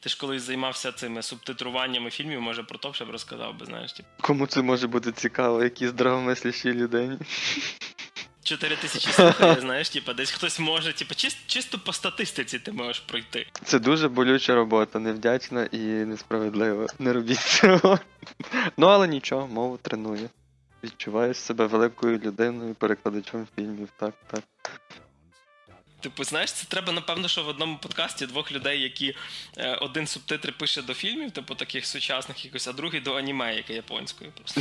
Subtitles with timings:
[0.00, 4.08] Ти ж колись займався цими субтитруваннями фільмів, може про то б розказав би, знаєш, типу.
[4.20, 7.18] Кому це може бути цікаво, якісь здравомислящі людині?
[8.42, 13.00] 4 тисячі слухає, знаєш, типу, десь хтось може, типу, чисто, чисто по статистиці ти можеш
[13.00, 13.46] пройти.
[13.64, 16.86] Це дуже болюча робота, невдячна і несправедлива.
[16.98, 17.98] Не робіть цього.
[18.76, 20.28] Ну, але нічого, мову тренує.
[20.84, 24.42] Відчуваєш себе великою людиною, перекладачом фільмів, так, так.
[26.00, 29.14] Типу, знаєш, це треба, напевно, що в одному подкасті двох людей, які
[29.56, 33.74] е, один субтитри пише до фільмів, типу таких сучасних якось, а другий до аніме, яке
[33.74, 34.60] японською просто.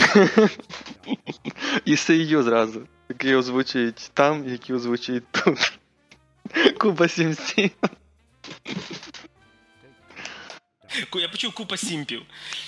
[1.86, 2.88] І Сейю зразу.
[3.10, 5.80] Який озвучують там, які озвучують тут.
[6.78, 7.72] Куба Сімсі.
[11.16, 12.22] Я почув купа сімпів.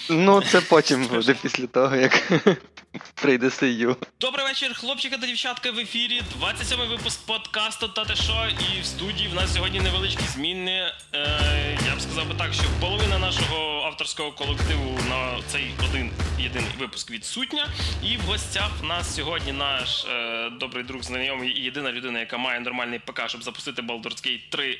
[0.09, 2.31] Ну, це потім буде після того, як
[3.13, 3.97] прийде Сейю.
[4.19, 6.21] Добрий вечір, хлопчики та дівчатка в ефірі.
[6.41, 8.47] 27-й випуск подкасту та те що.
[8.59, 10.91] І в студії в нас сьогодні невеличкі зміни.
[11.13, 16.71] Е, я б сказав би так, що половина нашого авторського колективу на цей один єдиний
[16.79, 17.67] випуск відсутня.
[18.03, 22.37] І в гостях в нас сьогодні наш е, добрий друг, знайомий і єдина людина, яка
[22.37, 24.77] має нормальний ПК, щоб запустити Baldur's Gate 3.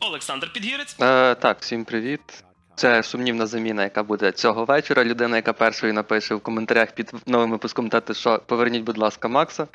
[0.00, 0.96] Олександр Підгірець.
[1.00, 2.44] Е, так, всім привіт.
[2.78, 5.04] Це сумнівна заміна, яка буде цього вечора.
[5.04, 9.66] Людина, яка першою напише в коментарях під новим випуском те, що поверніть, будь ласка, Макса.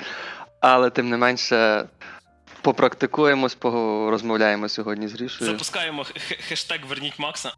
[0.59, 1.85] Але тим не менше
[2.61, 5.51] попрактикуємось, порозмовляємо сьогодні з Грішою.
[5.51, 6.05] Запускаємо
[6.49, 7.53] хештег Верніть Макса.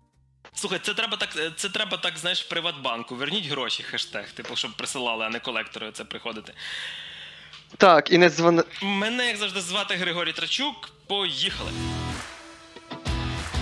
[0.53, 3.16] Слухай, це треба так, це треба так, знаєш, в Приватбанку.
[3.16, 6.53] Верніть гроші, хештег, типу, щоб присилали, а не колектори ці приходили.
[7.77, 8.63] Так, і не дзвони.
[8.81, 10.89] Мене, як завжди, звати Григорій Трачук.
[11.07, 11.71] Поїхали.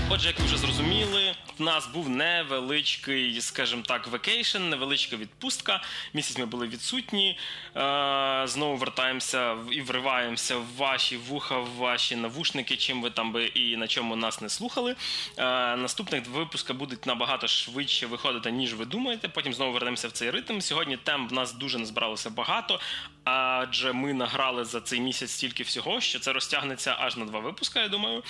[0.10, 5.82] Отже, як ви вже зрозуміли, в нас був невеличкий, скажімо так, vacation, невеличка відпустка.
[6.14, 7.38] Місяць ми були відсутні.
[7.76, 13.46] Е, знову вертаємося і вриваємося в ваші вуха, в ваші навушники, чим ви там би
[13.46, 14.96] і на чому нас не слухали.
[15.38, 15.44] Е,
[15.76, 19.28] наступних випуска будуть набагато швидше виходити, ніж ви думаєте.
[19.28, 20.60] Потім знову вернемося в цей ритм.
[20.60, 22.80] Сьогодні тем в нас дуже не збиралося багато,
[23.24, 27.82] адже ми награли за цей місяць стільки всього, що це розтягнеться аж на два випуска.
[27.82, 28.24] Я думаю.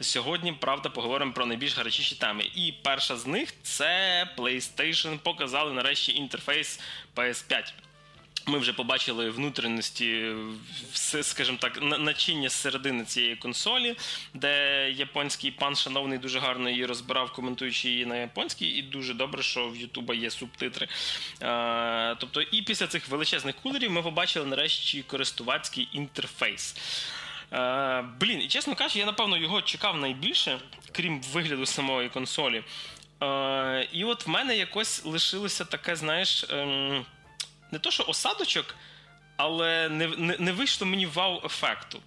[0.00, 2.50] Сьогодні, правда, поговоримо про найбільш гарячіші теми.
[2.54, 5.18] І перша з них це PlayStation.
[5.18, 6.80] Показали нарешті інтерфейс
[7.16, 7.72] PS5.
[8.46, 10.32] Ми вже побачили внутрішності,
[11.22, 13.96] скажімо так, начиння з середини цієї консолі,
[14.34, 19.42] де японський пан шановний дуже гарно її розбирав, коментуючи її на японській, і дуже добре,
[19.42, 20.88] що в Ютуба є субтитри.
[22.18, 26.76] Тобто, і після цих величезних кулерів ми побачили нарешті користувацький інтерфейс.
[27.52, 30.58] Е, блін, і чесно кажучи, я напевно його чекав найбільше,
[30.92, 32.64] крім вигляду самої консолі.
[33.22, 37.06] Е, і от в мене якось лишилося таке, знаєш, ем,
[37.70, 38.76] не то, що осадочок,
[39.36, 42.00] але не, не, не вийшло мені вау-ефекту.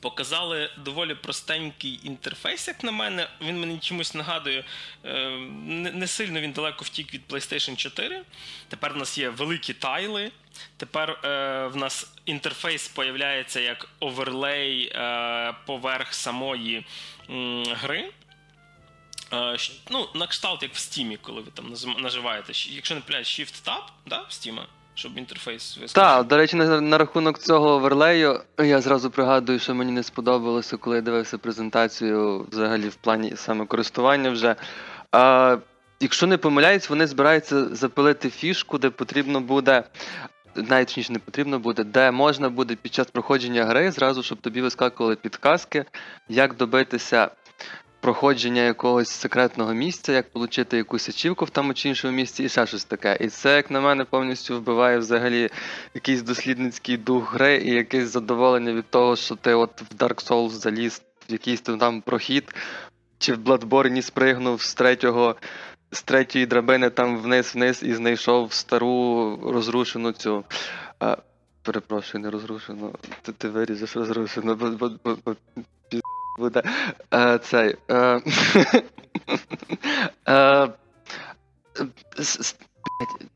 [0.00, 3.28] Показали доволі простенький інтерфейс, як на мене.
[3.40, 4.64] Він мені чомусь нагадує,
[5.04, 5.28] е,
[5.94, 8.22] не, сильно він далеко втік від PlayStation 4.
[8.68, 10.30] Тепер в нас є великі тайли.
[10.76, 16.86] Тепер е, в нас інтерфейс появляється як оверлей е, поверх самої
[17.30, 18.12] м, гри.
[19.32, 19.56] Е,
[19.90, 22.52] ну, на кшталт, як в Steam, коли ви там наживаєте.
[22.68, 24.60] Якщо не пляють Shift-Tab, да, в Steam,
[24.94, 25.92] щоб інтерфейс вискочив.
[25.92, 30.76] Так, до речі, на, на рахунок цього оверлею, я зразу пригадую, що мені не сподобалося,
[30.76, 34.56] коли я дивився презентацію взагалі в плані саме користування вже.
[35.12, 35.56] А,
[36.00, 39.84] якщо не помиляюсь, вони збираються запилити фішку, де потрібно буде.
[40.56, 44.60] Навіть точніше не потрібно буде, де можна буде під час проходження гри зразу, щоб тобі
[44.60, 45.84] вискакували підказки,
[46.28, 47.30] як добитися
[48.04, 52.66] проходження якогось секретного місця, як отримати якусь ачівку в тому чи іншому місці, і ще
[52.66, 53.18] щось таке.
[53.20, 55.50] І це, як на мене, повністю вбиває взагалі
[55.94, 60.48] якийсь дослідницький дух гри і якесь задоволення від того, що ти от в Dark Souls
[60.48, 62.54] заліз в якийсь там прохід,
[63.18, 65.36] чи в Bloodborne спригнув з третього.
[65.90, 70.44] З третьої драбини там вниз-вниз і знайшов стару розрушену цю.
[71.00, 71.16] А,
[71.62, 72.94] перепрошую, не розрушену.
[73.22, 75.34] Ти, ти виріжеш розрушену, бо, бо, бо, бо
[76.38, 76.62] буде.
[77.14, 77.76] Е, цей.
[77.90, 78.20] Е,
[80.28, 80.68] е,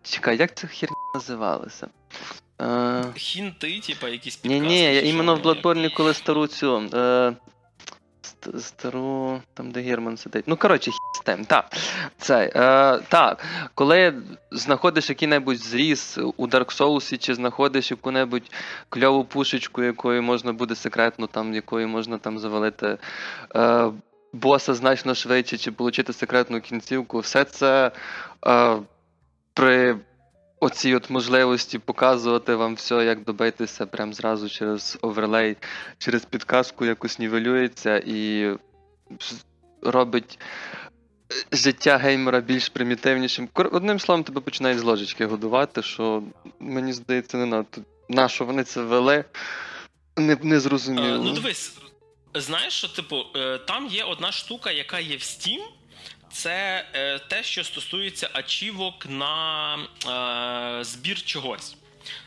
[0.02, 1.88] чекай, як ця херня називалася?
[2.60, 4.68] Е, Хінти, типа, якісь ні, підказки.
[4.68, 6.82] ні, я іменно в Bloodborne, коли стару цю.
[8.40, 10.44] Ст- стару, там, де Герман сидить.
[10.46, 11.44] Ну, коротше, хі з тим.
[11.44, 11.64] Так.
[12.30, 13.44] Е, так.
[13.74, 14.14] Коли
[14.50, 18.50] знаходиш який-небудь зріз у Dark Souls, чи знаходиш яку-небудь
[18.88, 22.98] кльову пушечку, якою можна буде секретно, там, якою можна там завалити.
[23.56, 23.90] Е,
[24.32, 27.90] Боса значно швидше, чи отримати секретну кінцівку, все це
[28.46, 28.76] е,
[29.54, 29.96] при
[30.60, 35.56] оцій от можливості показувати вам все, як добитися прям зразу через оверлей,
[35.98, 38.48] через підказку якось нівелюється і
[39.82, 40.38] робить
[41.52, 43.48] життя геймера більш примітивнішим.
[43.54, 46.22] Одним словом, тебе починають з ложечки годувати, що
[46.60, 47.80] мені здається, не надто.
[48.08, 49.24] На що вони це вели?
[50.16, 51.06] Не не зрозуміло.
[51.06, 51.78] Е, ну дивись,
[52.34, 55.60] знаєш, що типу, е, там є одна штука, яка є в Steam.
[56.32, 59.74] Це е, те, що стосується ачівок на
[60.80, 61.76] е, збір чогось.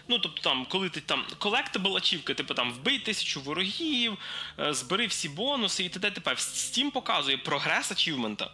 [0.07, 4.17] Ну, тобто, там, коли ти там collectible ачівки, типу там вбий тисячу ворогів,
[4.59, 6.11] е, збери всі бонуси і т.д.
[6.11, 6.31] т.п.
[6.31, 8.51] Steam показує прогрес ачівмента.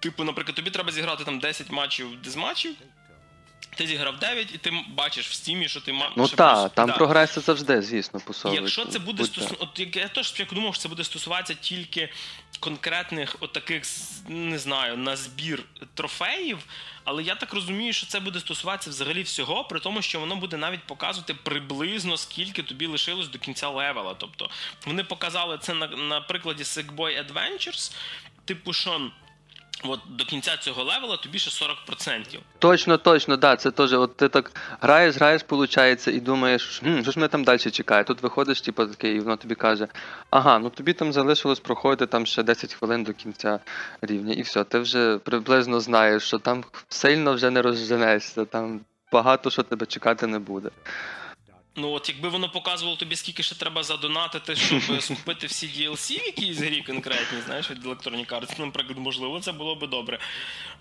[0.00, 2.74] Типу, наприклад, тобі треба зіграти там 10 матчів дизматчів,
[3.76, 6.12] ти зіграв 9, і ти бачиш в стімі, що ти маєш.
[6.16, 6.96] Ну так, там да.
[6.96, 8.62] прогрес завжди, звісно, посовується.
[8.62, 9.24] Якщо це буде.
[9.58, 12.08] От я теж думав, що це буде стосуватися тільки
[12.60, 13.82] конкретних отаких,
[14.28, 15.62] не знаю, на збір
[15.94, 16.58] трофеїв.
[17.04, 20.56] Але я так розумію, що це буде стосуватися взагалі всього, при тому, що воно буде
[20.56, 24.14] навіть показувати приблизно скільки тобі лишилось до кінця левела.
[24.14, 24.50] Тобто
[24.86, 27.94] вони показали це на, на прикладі Sickboy Adventures,
[28.44, 29.10] типу, що.
[29.84, 32.38] От до кінця цього левела тобі ще 40%.
[32.58, 33.56] Точно, точно, да.
[33.56, 33.92] Це теж.
[33.92, 38.04] От ти так граєш, граєш, виходить, і думаєш, хм, що ж мене там далі чекає.
[38.04, 39.88] Тут виходиш, типу, таке, і воно тобі каже:
[40.30, 43.60] ага, ну тобі там залишилось проходити там ще 10 хвилин до кінця
[44.02, 48.80] рівня, і все, ти вже приблизно знаєш, що там сильно вже не розженешся, там
[49.12, 50.70] багато що тебе чекати не буде.
[51.76, 56.26] Ну, от якби воно показувало тобі, скільки ще треба задонатити, щоб скупити всі DLC в
[56.26, 60.18] якійсь грі конкретні, знаєш, від Electronic Arts, наприклад, можливо, це було би добре.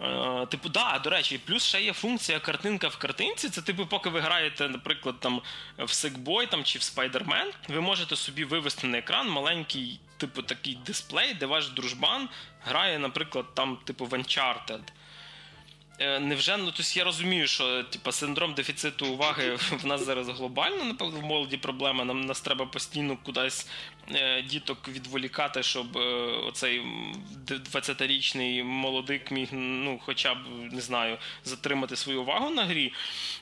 [0.01, 3.49] Е, Типу, да, до речі, плюс ще є функція картинка в картинці.
[3.49, 5.41] Це, типу, поки ви граєте, наприклад, там
[5.77, 10.77] в Sickboy там, чи в Spider-Man, ви можете собі вивести на екран маленький, типу, такий
[10.85, 12.29] дисплей, де ваш дружбан
[12.65, 14.81] грає, наприклад, там, типу, в Uncharted.
[15.99, 20.83] Е, невже ну тось я розумію, що типу, синдром дефіциту уваги в нас зараз глобально,
[20.83, 22.05] напевно, в молоді проблема.
[22.05, 23.67] Нам нас треба постійно кудись
[24.49, 25.99] діток відволікати, щоб е,
[26.47, 26.81] оцей
[27.47, 30.37] 20-річний молодик міг, ну, хоча б
[30.71, 32.93] не знаю, затримати свою увагу на грі.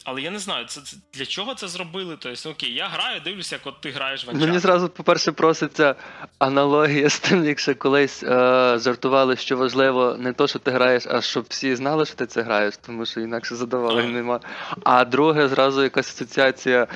[0.03, 2.17] Але я не знаю, це, це для чого це зробили.
[2.19, 4.39] Тобто, окей, я граю, дивлюся, як от ти граєш в Uncharted.
[4.39, 5.95] Мені зразу, по-перше, проситься
[6.39, 11.21] аналогія з тим, якщо колись е- жартували, що важливо не то, що ти граєш, а
[11.21, 14.39] щоб всі знали, що ти це граєш, тому що інакше задоволення нема.
[14.83, 16.87] А друге, зразу якась асоціація.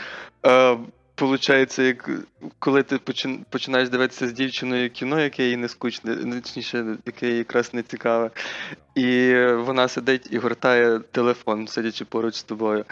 [0.45, 0.77] Е,
[1.21, 2.09] Получається, як
[2.59, 2.99] коли ти
[3.49, 8.31] починаєш дивитися з дівчиною кіно, яке їй не скучне, точніше, яке їй якраз не цікаве.
[8.95, 12.85] І вона сидить і гортає телефон, сидячи поруч з тобою.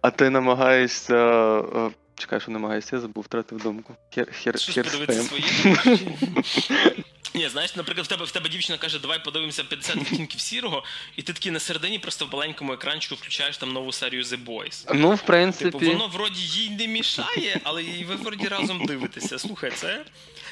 [0.00, 1.62] А ти намагаєшся.
[2.16, 3.96] Чекай, що намагаєшся, я забув, втратив думку.
[4.14, 5.44] Хер, хер, хер свої
[7.34, 10.84] Ні, знаєш, наприклад, в тебе в тебе дівчина каже, давай подивимося 50 відтінків сірого,
[11.16, 14.84] і ти такий на середині просто в маленькому екранчику включаєш там нову серію The Boys.
[14.94, 15.70] Ну, в принципі.
[15.70, 19.38] Типу, воно вроді їй не мішає, але ви вроді разом дивитеся.
[19.38, 20.04] Слухай, це.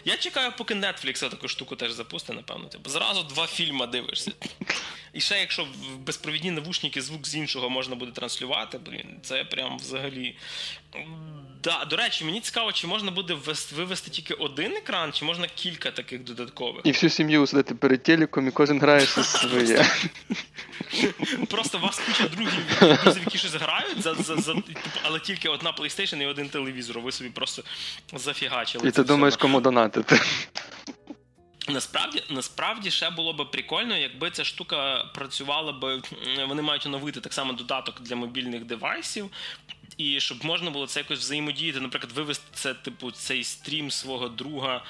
[0.04, 2.68] Я чекаю, поки Netflix таку штуку теж запустить, напевно.
[2.68, 4.32] Типу, зразу два фільми дивишся.
[5.12, 9.78] І ще, якщо в безпровідні навушники звук з іншого можна буде транслювати, блін, це прям
[9.78, 10.36] взагалі.
[11.62, 13.36] Да, До речі, мені цікаво, чи можна буде
[13.76, 16.80] вивести тільки один екран, чи можна кілька таких додаткових.
[16.84, 19.86] І всю сім'ю сидити перед телеком, і кожен грає щось своє.
[21.50, 22.54] Просто у вас куча других
[23.04, 24.54] друзів, які щось грають, за, за, за,
[25.02, 27.00] але тільки одна PlayStation і один телевізор.
[27.00, 27.62] Ви собі просто
[28.12, 28.88] зафігачили.
[28.88, 30.24] І ти думаєш, кому донатити.
[31.68, 36.02] Насправді насправді ще було б прикольно, якби ця штука працювала б.
[36.48, 39.30] Вони мають оновити так само додаток для мобільних девайсів,
[39.96, 44.84] і щоб можна було це якось взаємодіяти, наприклад, вивести це, типу, цей стрім свого друга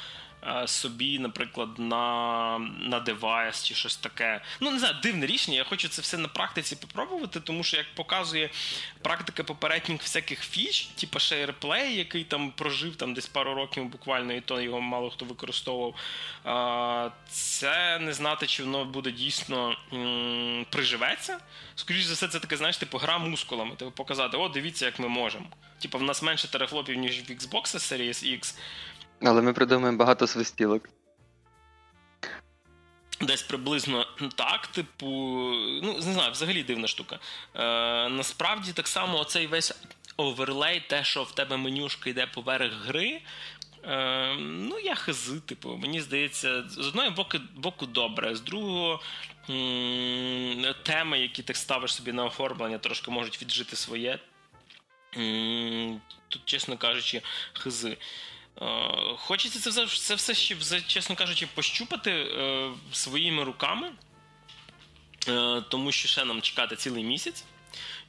[0.67, 4.41] собі, наприклад, на на девайс чи щось таке.
[4.61, 5.57] Ну, не знаю, дивне рішення.
[5.57, 8.51] Я хочу це все на практиці попробувати, тому що, як показує
[9.03, 14.41] практика попередніх всяких фіч, типу SharePlay, який там прожив там десь пару років буквально, і
[14.41, 15.95] то його мало хто використовував.
[17.29, 19.77] Це не знати, чи воно буде дійсно
[20.71, 21.39] приживеться.
[21.75, 23.77] Скоріше за все, це таке, знаєш, типу гра мускулами.
[23.77, 25.47] Типу показати, о, дивіться, як ми можемо.
[25.83, 28.55] Типу, в нас менше терефлопів, ніж в Xbox Series X.
[29.23, 30.89] Але ми придумаємо багато свистілок.
[33.21, 35.07] Десь приблизно так, типу,
[35.83, 37.19] ну, не знаю, взагалі дивна штука.
[37.55, 39.75] Е, Насправді, так само оцей весь
[40.17, 43.21] оверлей, те, що в тебе менюшка йде поверх гри.
[43.85, 49.01] Е, Ну, я хизи, типу, мені здається, з одного боку боку добре, з другого
[50.83, 54.19] теми, які ти ставиш собі на оформлення, трошки можуть віджити своє.
[56.29, 57.23] Тут, чесно кажучи,
[57.53, 57.97] хизи.
[58.63, 58.67] Е,
[59.17, 63.93] хочеться це все це все ще, чесно кажучи, пощупати е, своїми руками,
[65.29, 67.45] е, тому що ще нам чекати цілий місяць.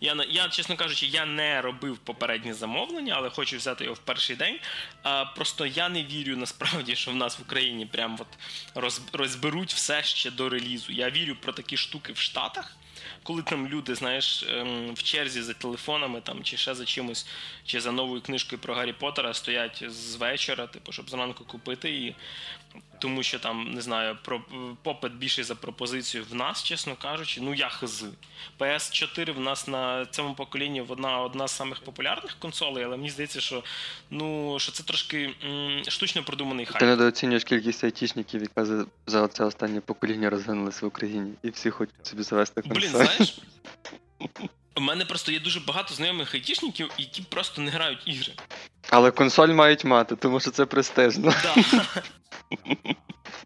[0.02, 4.36] Я, я, чесно кажучи, я не робив попереднє замовлення, але хочу взяти його в перший
[4.36, 4.60] день.
[5.04, 8.28] А, Просто я не вірю насправді, що в нас в Україні прям от
[8.76, 10.92] роз, розберуть все ще до релізу.
[10.92, 12.76] Я вірю про такі штуки в Штатах
[13.24, 17.26] коли там люди, знаєш, ем, в черзі за телефонами там, чи ще за чимось,
[17.66, 22.16] чи за новою книжкою про Гаррі Поттера стоять з вечора, типу, щоб зранку купити її.
[23.00, 24.42] Тому що там, не знаю, про
[24.84, 28.04] попит більший за пропозицію в нас, чесно кажучи, ну я хз.
[28.60, 33.42] PS4 в нас на цьому поколінні одна одна з самих популярних консолей, але мені здається,
[33.42, 33.64] що
[34.10, 36.80] ну, що це трошки м, штучно продуманий хайп.
[36.80, 41.70] Ти недооцінюєш кількість айтішників, яка за, за це останнє покоління розвинулася в Україні, і всі
[41.70, 42.80] хочуть собі завести консоль.
[42.80, 43.38] Блін, знаєш?
[44.76, 48.34] У мене просто є дуже багато знайомих айтішників, які просто не грають ігри.
[48.92, 51.34] Але консоль мають мати, тому що це престижно.
[51.44, 51.56] Да.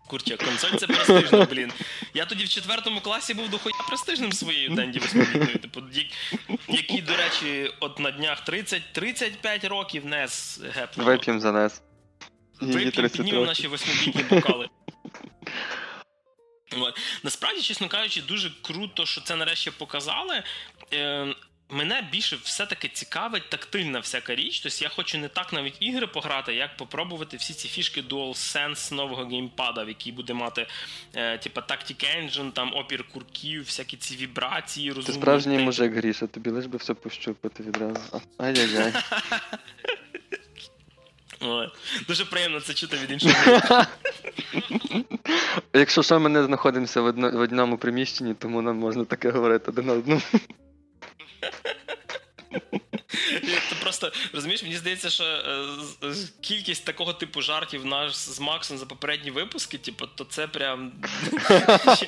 [0.08, 1.72] Курча, консоль це престижно, блін.
[2.14, 5.58] Я тоді в четвертому класі був дохуя престижним своєю Денді восьмибітною.
[5.58, 5.82] Типу,
[6.68, 11.08] який, до речі, от на днях 30-35 років нес гепнув.
[11.08, 11.82] Вип'єм за нес.
[12.62, 14.70] Вип'єм, піднімемо наші восьмибітні бокали.
[17.24, 20.44] Насправді, чесно кажучи, дуже круто, що це нарешті показали.
[21.70, 24.60] Мене більше все-таки цікавить тактильна всяка річ.
[24.60, 29.26] Тобто я хочу не так навіть ігри пограти, як попробувати всі ці фішки DualSense нового
[29.26, 30.68] геймпада, в який буде мати
[31.16, 35.06] е, типа Tactic Engine, там опір курків, всякі ці вібрації, розумні.
[35.06, 38.22] Ти справжній мужик Гріша, тобі лиш би все пощупати відразу.
[38.38, 38.94] Ай-яй-яй.
[42.08, 43.34] Дуже приємно це чути від іншого.
[45.74, 47.06] Якщо що, ми не знаходимося в,
[47.40, 50.22] одному приміщенні, тому нам можна таке говорити один одному.
[53.82, 59.32] Просто розумієш, мені здається, що е, кількість такого типу жартів наш з Максом за попередні
[59.32, 60.92] випуски, типу, то це прям
[61.96, 62.08] ще,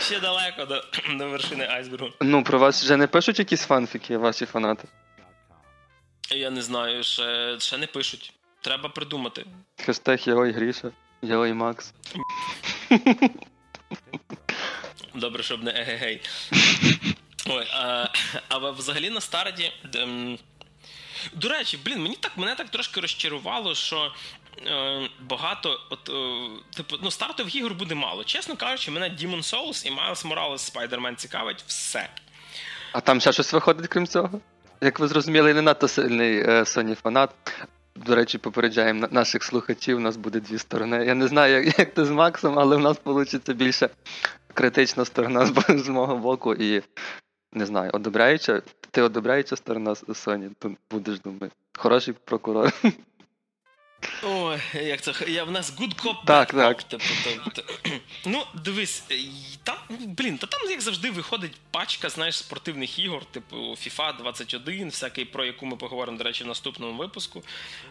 [0.00, 0.84] ще далеко до,
[1.18, 2.10] до вершини айсбергу.
[2.20, 4.88] Ну, про вас вже не пишуть якісь фанфіки, ваші фанати?
[6.30, 8.32] Я не знаю, ще, ще не пишуть.
[8.60, 9.44] Треба придумати.
[9.76, 10.90] Хештег і Гріша,
[11.22, 11.92] і Макс.
[15.14, 16.20] Добре, щоб не егегей.
[17.48, 18.06] Ой, а,
[18.48, 19.72] а взагалі на старті.
[19.94, 20.38] Ем,
[21.32, 24.12] до речі, блін, мені так мене так трошки розчарувало, що
[24.66, 28.24] е, багато от, е, типу, ну, стартових ігор буде мало.
[28.24, 32.08] Чесно кажучи, мене Demon Souls і Miles Morales Spider-Man цікавить все.
[32.92, 34.40] А там ще щось виходить, крім цього?
[34.80, 37.30] Як ви зрозуміли, не надто сильний е, Sony фанат.
[37.96, 41.04] До речі, попереджаємо наших слухачів, у нас буде дві сторони.
[41.06, 43.88] Я не знаю, як, як ти з Максом, але в нас вийде більше
[44.54, 46.82] критична сторона з мого боку і
[47.54, 51.50] не знаю, одобряюча, ти одобряюча сторона Sony, то будеш думати.
[51.76, 52.72] Хороший прокурор.
[54.22, 56.78] Ой, як це я в нас good cop, так, bad так.
[56.78, 56.88] cop.
[56.88, 57.04] Типу,
[57.44, 57.90] то, то,
[58.26, 59.04] ну, дивись,
[59.62, 65.24] там, блін, та там як завжди виходить пачка, знаєш, спортивних ігор, типу FIFA 21, всякий,
[65.24, 67.42] про яку ми поговоримо, до речі, в наступному випуску.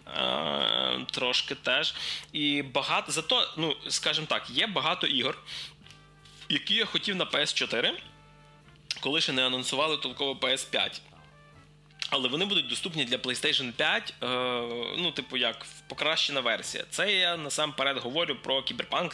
[0.08, 1.96] Е, Трошки теж.
[2.32, 5.38] І багато, зато, ну, скажімо так, є багато ігор,
[6.50, 7.92] які я хотів на PS4
[9.00, 11.02] коли ще не анонсували толково PS5.
[12.10, 14.28] Але вони будуть доступні для PlayStation 5, е,
[14.98, 16.84] ну, типу, як покращена версія.
[16.90, 19.14] Це я насамперед говорю про Cyberpunk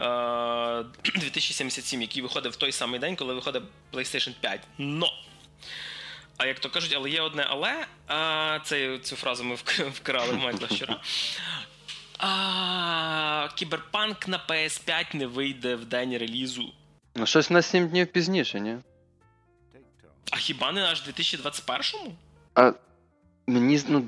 [0.00, 3.62] е, 2077, який виходить в той самий день, коли виходить
[3.92, 4.60] PlayStation 5.
[4.78, 5.12] Но!
[6.36, 7.86] А як то кажуть, але є одне але.
[8.06, 9.54] А, це, Цю фразу ми
[9.90, 11.00] вкрали Майкла вчора.
[12.18, 16.72] А, Кіберпанк на PS5 не вийде в день релізу.
[17.14, 18.76] Ну, щось на 7 днів пізніше, ні?
[20.32, 22.12] А хіба не аж 2021-му?
[22.54, 22.72] А
[23.46, 24.04] мені ну.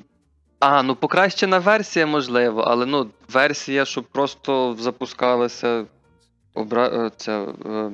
[0.58, 5.86] А, ну покращена версія, можливо, але ну, версія, щоб просто запускалася.
[6.54, 6.86] Обра...
[6.86, 7.32] Е, ця,
[7.66, 7.90] е...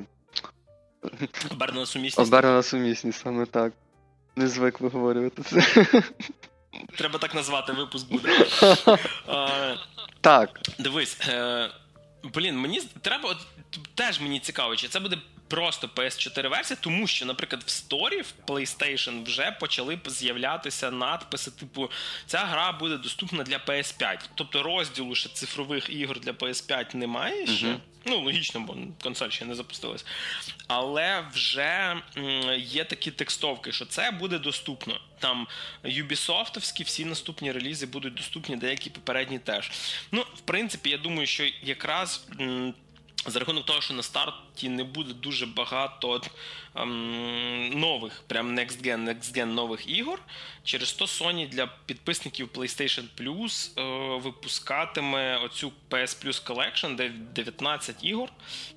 [1.51, 2.27] Обернена сумісність.
[2.27, 3.73] Обернена сумісність, саме так.
[4.35, 5.85] Не звик виговорювати це.
[6.97, 8.47] Треба так назвати, випуск буде.
[9.27, 9.75] а,
[10.21, 10.59] так.
[10.79, 11.69] Дивись, е,
[12.23, 13.29] блін, мені треба.
[13.29, 13.37] От,
[13.95, 15.17] теж мені цікаво, чи це буде
[15.51, 21.89] просто PS4 версія, тому що, наприклад, в сторі в PlayStation вже почали з'являтися надписи, типу,
[22.25, 24.19] ця гра буде доступна для PS5.
[24.35, 27.67] Тобто розділу ще цифрових ігор для PS5 немає ще.
[27.67, 27.77] Uh-huh.
[28.05, 30.05] Ну, логічно, бо консоль ще не запустилась.
[30.67, 32.01] Але вже
[32.57, 34.99] є такі текстовки, що це буде доступно.
[35.19, 35.47] Там
[35.85, 39.71] Ubisoftовські всі наступні релізи будуть доступні, деякі попередні теж.
[40.11, 42.27] Ну, в принципі, я думаю, що якраз.
[43.25, 46.21] За рахунок того, що на старт роботі не буде дуже багато
[46.75, 50.19] ем, нових, прям next gen, next gen нових ігор.
[50.63, 57.95] Через то Sony для підписників PlayStation Plus е, випускатиме оцю PS Plus Collection, де 19
[58.03, 58.29] ігор.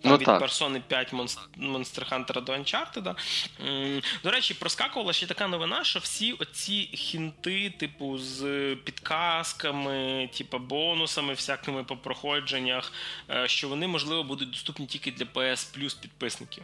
[0.03, 0.43] Там ну, від так.
[0.43, 1.13] Persona 5
[1.59, 3.15] Monster Hunter до Uncharted.
[3.61, 10.59] М, До речі, проскакувала ще така новина, що всі оці хінти, типу, з підказками, типу,
[10.59, 12.93] бонусами, всякими по проходженнях,
[13.31, 16.63] е, що вони, можливо, будуть доступні тільки для PS Plus підписників.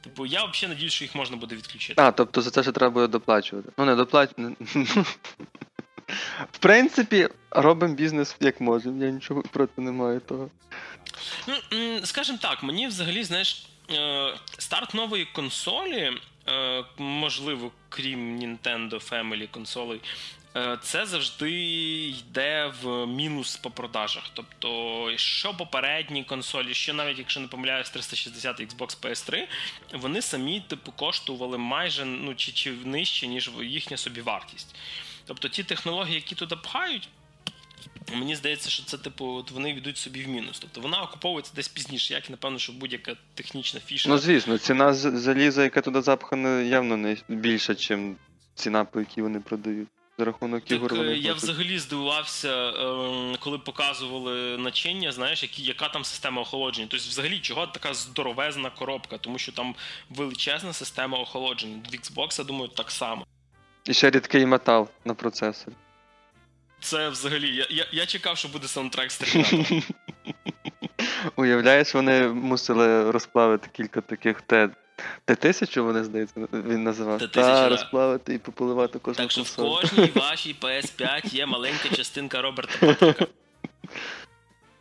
[0.00, 2.02] Типу, я взагалі надіюсь, що їх можна буде відключити.
[2.02, 3.68] А, тобто за це ще треба буде доплачувати.
[3.78, 4.56] Ну, не доплачувати.
[6.52, 9.04] В принципі, робимо бізнес як можемо.
[9.04, 10.50] Я нічого проти не маю того.
[11.46, 16.12] Ну, скажімо так, мені взагалі, знаєш, е, старт нової консолі,
[16.48, 20.00] е, можливо, крім Nintendo Family консолей,
[20.82, 21.52] це завжди
[22.08, 24.22] йде в мінус по продажах.
[24.34, 29.46] Тобто, що попередні консолі, що навіть якщо не помиляюсь, 360 Xbox PS3,
[29.92, 34.76] вони самі типу коштували майже ну, чи, чи нижче, ніж їхня собівартість.
[35.24, 37.08] Тобто ті технології, які туди пхають,
[38.14, 40.58] Мені здається, що це, типу, от вони йдуть собі в мінус.
[40.58, 44.08] Тобто вона окуповується десь пізніше, як напевно, що будь-яка технічна фішка.
[44.08, 48.16] Ну, звісно, ціна заліза, яка туди запхана, явно не більша, ніж
[48.54, 49.88] ціна, по якій вони продають.
[50.20, 55.62] За рахунок Так, ігор е, вони я взагалі здивувався, е, коли показували начиння, знаєш, які,
[55.62, 56.86] яка там система охолодження.
[56.90, 59.74] Тобто, взагалі, чого така здоровезна коробка, тому що там
[60.10, 61.80] величезна система охолодження.
[61.90, 63.26] В Xbox, я думаю, так само.
[63.84, 65.74] І ще рідкий метал на процесорі.
[66.80, 67.56] Це взагалі.
[67.56, 69.82] Я, я, я чекав, що буде саундтрек стріляти.
[71.36, 74.68] Уявляєш, вони мусили розплавити кілька таких Т.
[75.24, 77.18] Т-1000 вони, здається, він називав.
[77.18, 77.68] Т-1000, Та, да.
[77.68, 79.80] розплавити і пополивати кожну Так що в консоль.
[79.80, 83.26] кожній вашій PS5 є маленька частинка Роберта Патрика.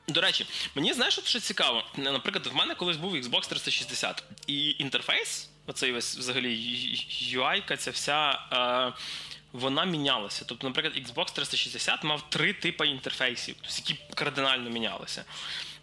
[0.07, 0.45] До речі,
[0.75, 1.83] мені знаєш, що ще цікаво.
[1.97, 6.55] Наприклад, в мене колись був Xbox 360, і інтерфейс, оцей весь взагалі
[7.35, 8.39] UI, ця вся.
[8.53, 8.93] Е,
[9.53, 10.45] вона мінялася.
[10.47, 15.23] Тобто, наприклад, Xbox 360 мав три типи інтерфейсів, тобто, які кардинально мінялися.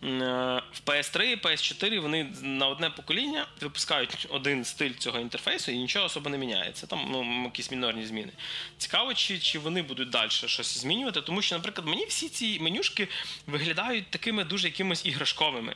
[0.03, 5.79] Е, В PS3 і PS4 вони на одне покоління випускають один стиль цього інтерфейсу і
[5.79, 6.87] нічого особо не міняється.
[6.87, 8.33] Там ну, якісь мінорні зміни.
[8.79, 13.09] Цікаво, чи, чи вони будуть далі щось змінювати, тому що, наприклад, мені всі ці менюшки
[13.47, 15.75] виглядають такими дуже якимось іграшковими.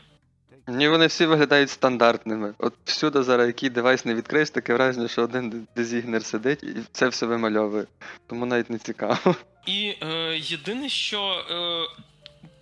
[0.68, 2.54] Ні, вони всі виглядають стандартними.
[2.58, 7.08] От всюди зараз який девайс не відкриєш, таке враження, що один дезігнер сидить і це
[7.08, 7.86] все вимальовує.
[8.26, 9.36] Тому навіть не цікаво.
[9.66, 12.02] І е, єдине, що е,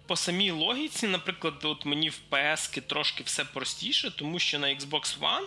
[0.09, 5.19] по самій логіці, наприклад, от мені в PS трошки все простіше, тому що на Xbox
[5.21, 5.47] One.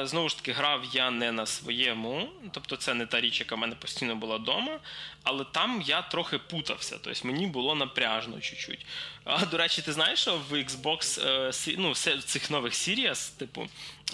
[0.00, 3.54] е, Знову ж таки, грав я не на своєму, тобто це не та річ, яка
[3.54, 4.78] в мене постійно була вдома,
[5.22, 8.86] але там я трохи путався, тобто мені було напряжно чуть-чуть.
[9.30, 13.66] А до речі, ти знаєш, що в Xbox е, ну, цих нових Series, типу,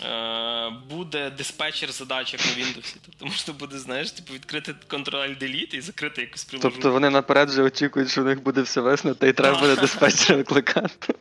[0.05, 2.97] е, буде диспетчер задач, як на Windows.
[3.07, 6.71] Тобто можна буде, знаєш, типу, відкрити Ctrl-Delete і закрити якусь приложу.
[6.71, 9.77] Тобто вони наперед вже очікують, що в них буде все весно, та й треба буде
[9.77, 11.15] диспетчера викликати.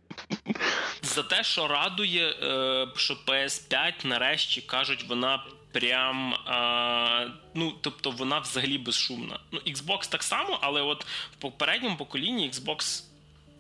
[1.02, 6.34] За те, що радує, е, що PS5 нарешті кажуть, вона прям.
[6.34, 9.40] Е, ну, тобто вона взагалі безшумна.
[9.52, 13.04] Ну, Xbox так само, але от в попередньому поколінні Xbox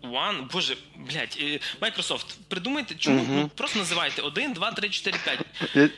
[0.04, 1.38] One, боже, блядь,
[1.82, 5.40] Microsoft, придумайте, чому ну, просто називайте 1, 2, 3, 4, 5.
[5.74, 5.90] Я,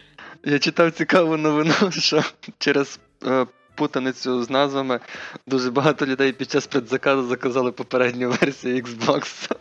[0.44, 2.24] я читав цікаву новину, що
[2.60, 5.00] через е, путаницю з назвами
[5.48, 9.52] дуже багато людей під час предзаказу заказали попередню версію Xbox.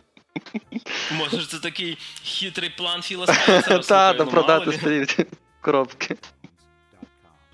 [1.11, 3.77] Може, це такий хитрий план Філа Спенсера.
[3.77, 5.05] Та, слухай, да ну, продати старі
[5.61, 6.15] коробки.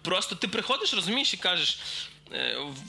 [0.02, 1.80] Просто ти приходиш, розумієш, і кажеш,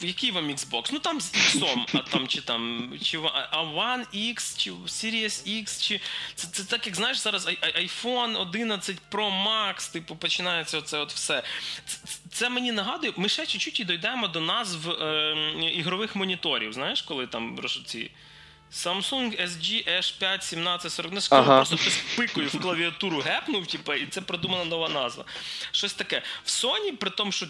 [0.01, 0.89] який вам Xbox?
[0.93, 3.19] Ну там з X, а там чи там чи
[3.51, 6.01] а- One X, чи Series X, чи
[6.35, 11.43] це, це так, як знаєш, зараз iPhone 11 Pro Max, типу, починається оце от все.
[11.87, 11.99] Це,
[12.31, 15.35] це мені нагадує, ми ще чуть-чуть і дійдемо до назв е,
[15.75, 16.73] ігрових моніторів.
[16.73, 18.11] Знаєш, коли там ці.
[18.73, 21.13] Samsung SG H5 1740.
[21.13, 21.57] Не Ага.
[21.57, 25.25] просто хтось пикою в клавіатуру гепнув, типу, і це придумана нова назва.
[25.73, 26.23] Щось таке.
[26.45, 27.47] В Sony, при тому, що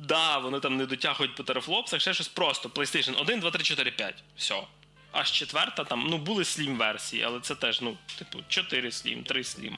[0.00, 2.68] да, вони там не дотягують по терафлопсах, ще щось просто.
[2.68, 4.14] PlayStation 1, 2, 3, 4, 5.
[4.36, 4.62] Все.
[5.12, 9.42] Аж четверта там, ну, були Slim версії, але це теж, ну, типу, 4 Slim, 3
[9.42, 9.76] Slim.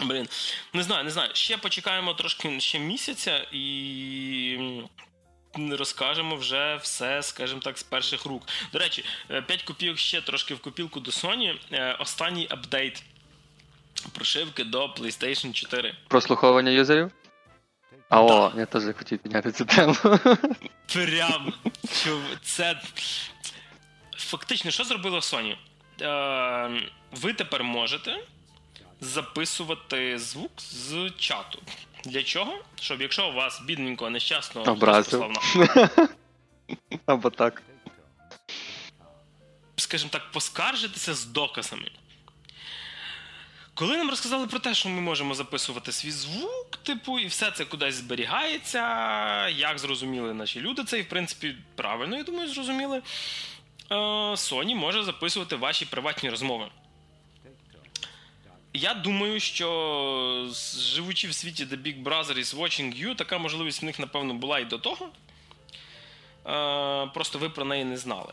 [0.00, 0.28] Блін,
[0.72, 1.30] не знаю, не знаю.
[1.32, 4.82] Ще почекаємо трошки ще місяця і.
[5.70, 8.48] Розкажемо вже все, скажімо так, з перших рук.
[8.72, 9.04] До речі,
[9.46, 11.54] 5 копійок ще трошки в копілку до Sony.
[11.72, 13.02] Е, Останній апдейт
[14.12, 15.94] прошивки до PlayStation 4.
[16.08, 17.10] Прослуховування юзерів?
[18.10, 19.94] А о, я теж хотів підняти цю тему.
[20.92, 21.52] Прям
[22.42, 22.80] це
[24.16, 25.56] фактично, що зробила Sony?
[26.02, 28.16] Е, ви тепер можете
[29.00, 31.58] записувати звук з чату.
[32.04, 32.58] Для чого?
[32.80, 35.24] Щоб якщо у вас бідненького нещасного Образив.
[37.06, 37.62] Або так.
[39.76, 41.90] скажімо так, поскаржитися з доказами.
[43.80, 47.64] Коли нам розказали про те, що ми можемо записувати свій звук, типу, і все це
[47.64, 53.02] кудись зберігається, як зрозуміли наші люди, це і в принципі правильно, я думаю, зрозуміли.
[53.90, 53.94] Е,
[54.34, 56.66] Sony може записувати ваші приватні розмови.
[58.72, 63.84] Я думаю, що живучи в світі The Big Brother is watching you, така можливість в
[63.84, 65.08] них, напевно, була і до того.
[66.46, 68.32] Е, просто ви про неї не знали.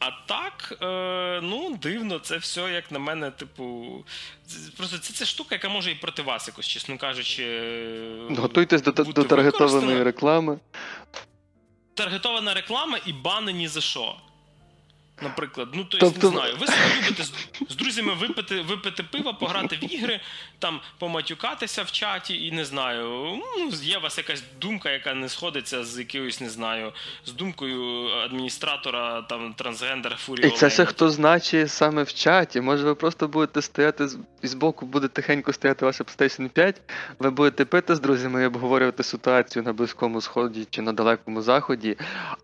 [0.00, 4.04] А так, е, ну, дивно, це все, як на мене, типу.
[4.76, 7.42] Просто це, це штука, яка може і проти вас якось, чесно кажучи.
[7.44, 10.58] е, Готуйтесь до, до таргетованої реклами.
[11.94, 14.16] Таргетована реклама і бани ні за що.
[15.22, 17.32] Наприклад, ну то Тобто- не знаю, ви собі любите з,
[17.68, 20.20] з друзями випити, випити пиво, пограти в ігри,
[20.58, 23.04] там поматюкатися в чаті, і не знаю.
[23.58, 26.92] Ну, є у вас якась думка, яка не сходиться з якоюсь, не знаю,
[27.26, 30.48] з думкою адміністратора там трансгендер Фурі.
[30.48, 32.60] І це ще хто значить саме в чаті.
[32.60, 36.80] Може ви просто будете стояти з, і збоку буде тихенько стояти ваша PlayStation 5,
[37.18, 41.96] ви будете пити з друзями і обговорювати ситуацію на Близькому Сході чи на Далекому Заході,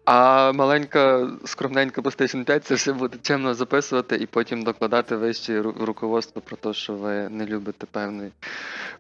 [0.04, 6.42] а маленька скромненька PlayStation 5 це все буде чемно записувати і потім докладати вище руководство
[6.42, 8.30] про те, що ви не любите певний,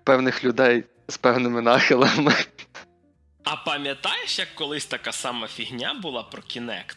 [0.04, 2.32] певних людей з певними нахилами.
[3.44, 6.96] А пам'ятаєш, як колись така сама фігня була про Kinect?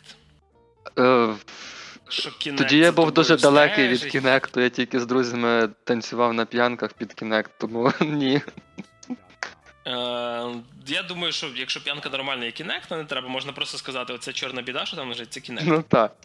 [1.00, 1.36] Е,
[2.10, 4.06] Що Kinect Тоді я був дуже далекий від?
[4.06, 8.42] Кінекту, я тільки з друзями танцював на п'янках під Кінект, тому ні.
[9.88, 9.92] Е,
[10.88, 14.34] я думаю, що якщо п'янка нормальна і Kinect, то не треба, можна просто сказати, оце
[14.34, 15.64] чорна біда, що там лежить, це Kinect.
[15.66, 16.16] Ну так.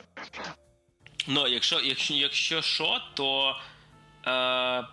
[1.27, 3.57] Ну, якщо, якщо, якщо що, то
[4.27, 4.85] е,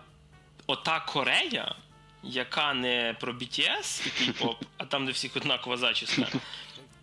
[0.66, 1.74] ота Корея,
[2.22, 6.26] яка не про BTS і кей-поп, а там, де всіх однакова зачіска,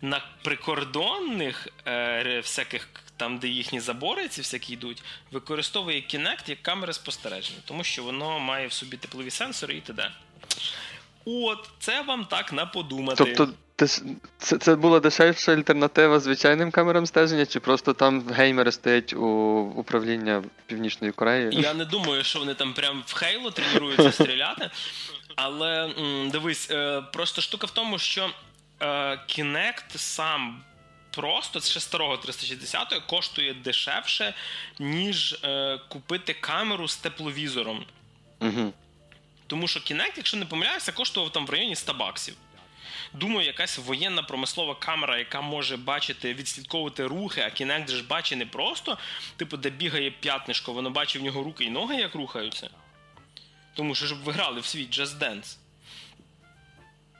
[0.00, 6.92] на прикордонних е, всяких, там, де їхні забори ці всякі йдуть, використовує Kinect як камери
[6.92, 10.10] спостереження, тому що воно має в собі теплові сенсори і т.д.
[11.28, 13.24] От, це вам так на подумати.
[13.36, 13.54] Тобто,
[14.38, 19.26] це, це була дешевша альтернатива звичайним камерам стеження, чи просто там геймери стоять у
[19.76, 21.60] управління Північної Кореї?
[21.60, 24.70] Я не думаю, що вони там прям в Хейло тренуються стріляти.
[25.36, 25.90] Але
[26.32, 28.30] дивись, е, просто штука в тому, що
[28.80, 28.86] е,
[29.28, 30.62] Kinect сам
[31.10, 34.34] просто з ще старого 360 коштує дешевше,
[34.78, 37.84] ніж е, купити камеру з тепловізором.
[38.40, 38.72] Угу.
[39.48, 42.34] Тому що Kinect, якщо не помиляюся, коштував там в районі 100 баксів.
[43.12, 48.46] Думаю, якась воєнна промислова камера, яка може бачити, відслідковувати рухи, а Kinect ж бачить не
[48.46, 48.98] просто,
[49.36, 52.70] типу, де бігає п'ятнишко, воно бачить в нього руки і ноги, як рухаються.
[53.74, 55.56] Тому що щоб ви грали в свій Just Dance.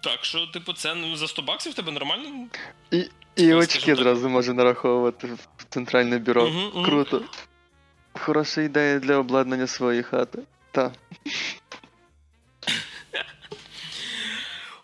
[0.02, 2.46] Так що, типу, це ну, за 100 баксів тебе нормально.
[2.90, 3.04] І,
[3.36, 6.50] і очки одразу може нараховувати в центральне бюро.
[6.50, 6.84] Мгм.
[6.84, 7.22] Круто.
[8.12, 10.38] Хороша ідея для обладнання своєї хати.
[10.72, 10.92] Так.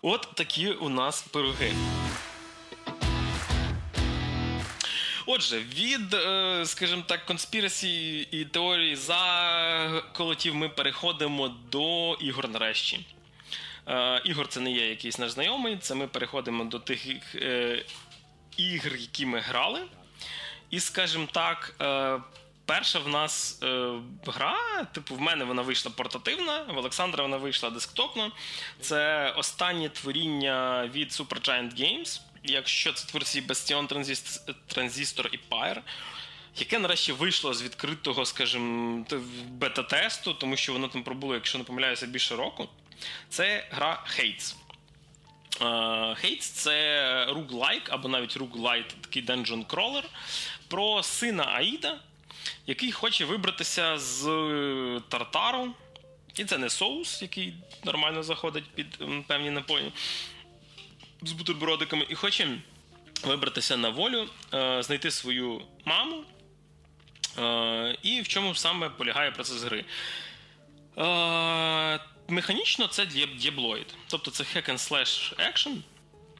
[0.07, 1.73] От такі у нас пироги.
[5.25, 12.99] Отже, від, е, скажімо так, конспірасі і теорії за колотів ми переходимо до ігор нарешті.
[13.87, 17.85] Е, Ігор це не є якийсь наш знайомий, це ми переходимо до тих е,
[18.57, 19.81] ігр, які ми грали.
[20.69, 21.75] І, скажімо так,
[22.65, 23.91] перша в нас е,
[24.25, 28.31] гра, типу, в мене вона вийшла портативна, в Олександра вона вийшла десктопна.
[28.81, 32.21] Це останнє творіння від Supergiant Games.
[32.43, 35.81] Якщо це творці Transist- Transistor і Pyre.
[36.57, 39.05] Яке нарешті вийшло з відкритого, скажімо,
[39.49, 42.69] бета-тесту, тому що воно там пробуло, якщо не помиляюся, більше року.
[43.29, 44.55] Це гра Hades.
[45.61, 50.03] Е, Hades– це руглайк, або навіть руглайт, такий dungeon crawler
[50.67, 51.99] про сина Аїда,
[52.67, 54.21] який хоче вибратися з
[55.09, 55.73] Тартару.
[56.35, 57.53] І це не соус, який
[57.83, 59.91] нормально заходить під певні напої
[61.21, 62.57] з бутербродиками, і хоче
[63.23, 66.23] вибратися на волю, е, знайти свою маму.
[67.39, 69.85] Е, І в чому саме полягає процес гри.
[70.97, 73.05] Е, Механічно це
[73.39, 73.95] дєблоїд.
[74.07, 75.75] Тобто це hack and slash action.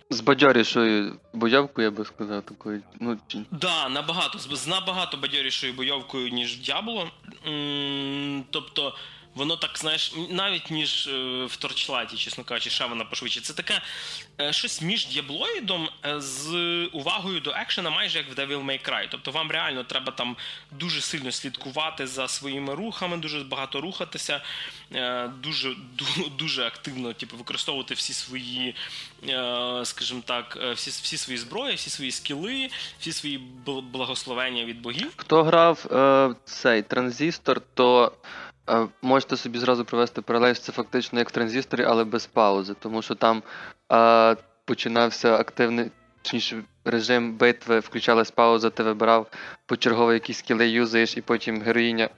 [0.09, 2.81] З бадьорішою бойовкою, я би сказав, такою.
[2.99, 7.11] Ну, чи- Да, набагато з набагато бадьорішою бойовкою, ніж Diablo.
[8.51, 8.95] Тобто
[9.35, 13.41] Воно так, знаєш, навіть ніж е, в Torchlight-і, чесно кажучи, ще вона пошвидше.
[13.41, 13.81] Це таке
[14.41, 16.49] е, щось між діаблоїдом е, з
[16.93, 19.07] увагою до екшена, майже як в Devil May Cry.
[19.11, 20.35] Тобто вам реально треба там
[20.71, 24.41] дуже сильно слідкувати за своїми рухами, дуже багато рухатися,
[25.43, 25.75] дуже
[26.37, 28.75] дуже активно типу, використовувати всі свої,
[29.83, 32.69] скажімо так, всі всі свої зброї, всі свої скіли,
[32.99, 35.13] всі свої благословення від богів.
[35.15, 38.11] Хто грав е, цей транзистор, то
[39.01, 43.15] можете собі зразу провести паралель, це фактично як в транзисторі, але без паузи, тому що
[43.15, 43.43] там
[43.91, 45.91] е, починався активний
[46.25, 49.27] точніше, режим битви, включалась пауза, ти вибирав
[49.65, 52.09] почергово якісь скіли юзаєш, і потім героїня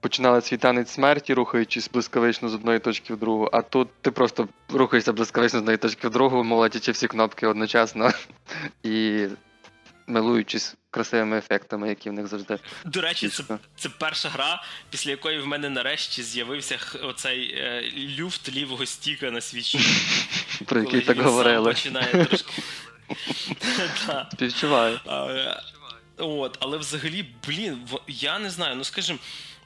[0.00, 4.48] починала свій танець смерті, рухаючись блискавично з одної точки в другу, а тут ти просто
[4.72, 8.10] рухаєшся блискавично з одної точки в другу, молотячи всі кнопки одночасно.
[8.82, 9.26] І
[10.06, 12.58] милуючись красивими ефектами, які в них завжди.
[12.84, 13.44] До речі, це
[13.76, 19.40] це перша гра, після якої в мене нарешті з'явився оцей е, люфт лівого стіка на
[19.40, 19.80] свічі.
[20.64, 21.72] Про який так говорили.
[21.72, 22.62] починає трошки.
[24.32, 25.00] Співчуваю.
[26.16, 27.78] От, але взагалі, блін,
[28.08, 29.18] я не знаю, ну скажімо,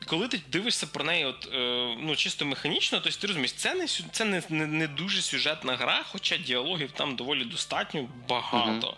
[0.07, 3.87] коли ти дивишся про неї, от е, ну чисто механічно, то ти розумієш, це не
[3.87, 8.89] це не, не, не дуже сюжетна гра, хоча діалогів там доволі достатньо багато.
[8.91, 8.97] Е,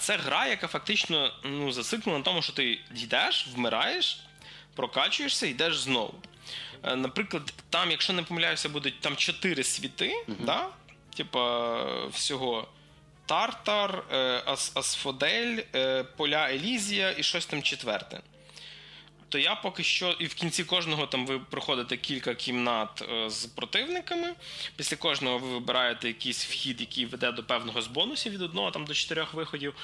[0.00, 4.20] це гра, яка фактично ну, зациклена на тому, що ти йдеш, вмираєш,
[4.74, 6.14] прокачуєшся і йдеш знову.
[6.82, 10.44] Е, наприклад, там, якщо не помиляюся, будуть там чотири світи, uh-huh.
[10.44, 10.68] да?
[11.16, 12.68] типа всього.
[13.26, 14.42] Тартар, е,
[14.74, 15.56] Асфодель,
[16.16, 18.20] Поля Елізія і щось там четверте
[19.28, 23.46] то я поки що, і в кінці кожного там ви проходите кілька кімнат е, з
[23.46, 24.34] противниками.
[24.76, 28.84] Після кожного ви вибираєте якийсь вхід, який веде до певного з бонусів від одного там
[28.84, 29.74] до чотирьох виходів.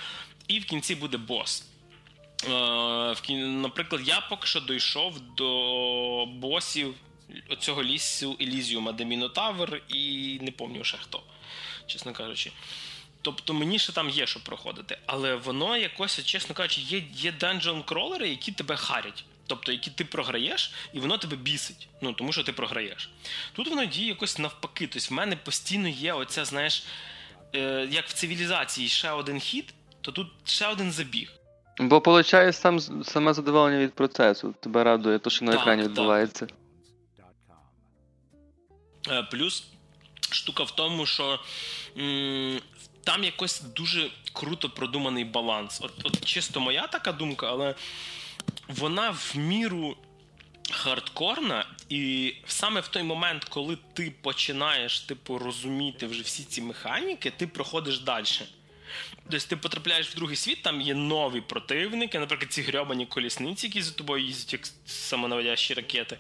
[0.49, 1.65] І в кінці буде бос.
[2.45, 6.95] Е, наприклад, я поки що дійшов до босів
[7.59, 11.23] цього лісу Елізіума, де Мінотавр, і не пам'ятаю ще хто,
[11.87, 12.53] чесно кажучи.
[13.23, 17.83] Тобто мені ще там є що проходити, але воно якось, чесно кажучи, є є данжон
[17.83, 19.25] кролери, які тебе харять.
[19.47, 21.89] Тобто, які ти програєш, і воно тебе бісить.
[22.01, 23.11] Ну тому що ти програєш.
[23.53, 24.87] Тут воно діє якось навпаки.
[24.87, 26.85] Тобто в мене постійно є оця, знаєш,
[27.55, 31.33] е, як в цивілізації ще один хід, то тут ще один забіг.
[31.79, 34.55] Бо получає сам саме задоволення від процесу.
[34.61, 35.91] Тебе радує, то що на так, екрані так.
[35.91, 36.47] відбувається.
[39.09, 39.65] Е, плюс
[40.31, 41.39] штука в тому, що
[41.99, 42.61] м-
[43.05, 45.81] там якось дуже круто продуманий баланс.
[45.83, 47.75] От, от чисто моя така думка, але
[48.68, 49.96] вона в міру
[50.70, 57.33] хардкорна, і саме в той момент, коли ти починаєш типу, розуміти вже всі ці механіки,
[57.37, 58.27] ти проходиш далі.
[59.31, 63.83] Тобто ти потрапляєш в другий світ, там є нові противники, наприклад, ці грьобані колісниці, які
[63.83, 66.18] за тобою їздять як самонаводящі ракети.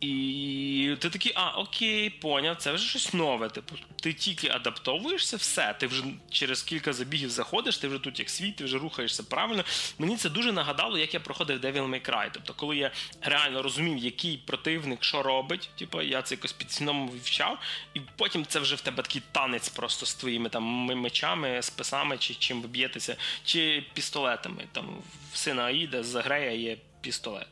[0.00, 3.48] І ти такий, а, окей, поняв, це вже щось нове.
[3.48, 5.74] Типу, ти тільки адаптовуєшся, все.
[5.80, 9.64] Ти вже через кілька забігів заходиш, ти вже тут як світ, ти вже рухаєшся правильно.
[9.98, 12.30] Мені це дуже нагадало, як я проходив Devil May Cry.
[12.32, 12.90] Тобто, коли я
[13.22, 17.58] реально розумів, який противник що робить, типу, я це якось під сіном вивчав,
[17.94, 22.34] і потім це вже в тебе такий танець просто з твоїми там мечами, списами, чи
[22.34, 24.64] чим ви б'єтеся, чи пістолетами.
[24.72, 26.24] Там в сина Аїда з
[26.56, 27.48] є пістолет.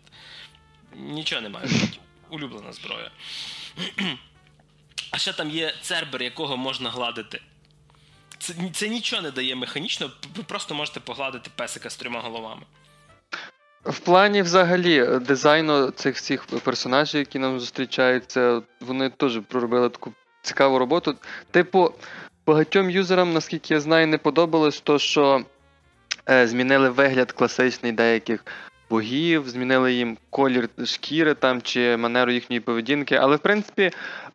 [0.97, 1.69] Нічого немає
[2.31, 3.11] улюблена зброя.
[5.11, 7.41] А ще там є цербер, якого можна гладити.
[8.39, 12.63] Це це нічого не дає механічно, ви просто можете погладити песика з трьома головами.
[13.85, 20.13] В плані взагалі дизайну цих всіх персонажів, які нам зустрічаються, вони теж проробили таку
[20.43, 21.15] цікаву роботу.
[21.51, 21.95] Типу,
[22.47, 25.45] багатьом юзерам, наскільки я знаю, не подобалось то, що
[26.29, 28.45] е, змінили вигляд класичний деяких
[28.91, 33.15] богів, змінили їм колір шкіри там чи манеру їхньої поведінки.
[33.15, 33.91] Але в принципі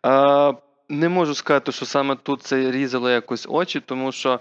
[0.05, 0.53] е,
[0.89, 4.39] не можу сказати, що саме тут це різало якось очі, тому що,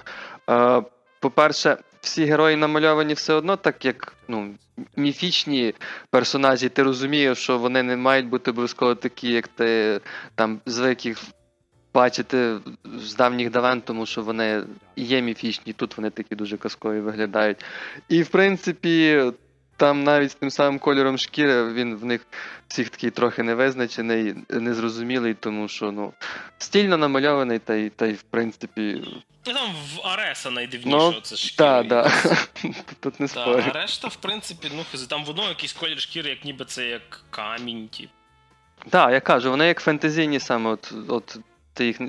[0.50, 0.82] е,
[1.20, 4.54] по-перше, всі герої намальовані все одно, так як ну,
[4.96, 5.74] міфічні
[6.10, 10.00] персонажі, ти розумієш, що вони не мають бути обов'язково такі, як ти
[10.34, 11.18] там звик їх
[11.94, 12.58] бачити
[12.98, 14.62] з давніх давен, тому що вони
[14.96, 17.64] є міфічні, тут вони такі дуже казкові виглядають.
[18.08, 19.22] І в принципі,
[19.82, 22.26] там навіть з тим самим кольором шкіри він в них
[22.68, 26.12] всіх такий трохи невизначений, незрозумілий, тому що ну,
[26.58, 29.02] стільно намальований, та й та й в принципі.
[29.04, 31.82] Ну Там в Ареса найдивніше ну, це шкіра.
[31.82, 32.48] Так, так.
[33.00, 33.64] Тут не спорю.
[33.66, 37.88] А решта, в принципі, ну там воно якийсь колір шкіри, як ніби це як камінь,
[37.88, 38.10] тип.
[38.90, 41.38] Так, я кажу, вони як фентезійні саме, от от
[41.74, 42.00] ти їх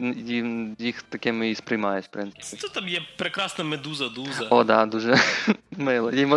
[0.80, 2.62] їх такими і сприймаєш, в принципі.
[2.62, 4.48] Тут там є прекрасна медуза дуза.
[4.50, 5.18] О, да, дуже
[5.72, 6.12] мило.
[6.12, 6.28] Їй,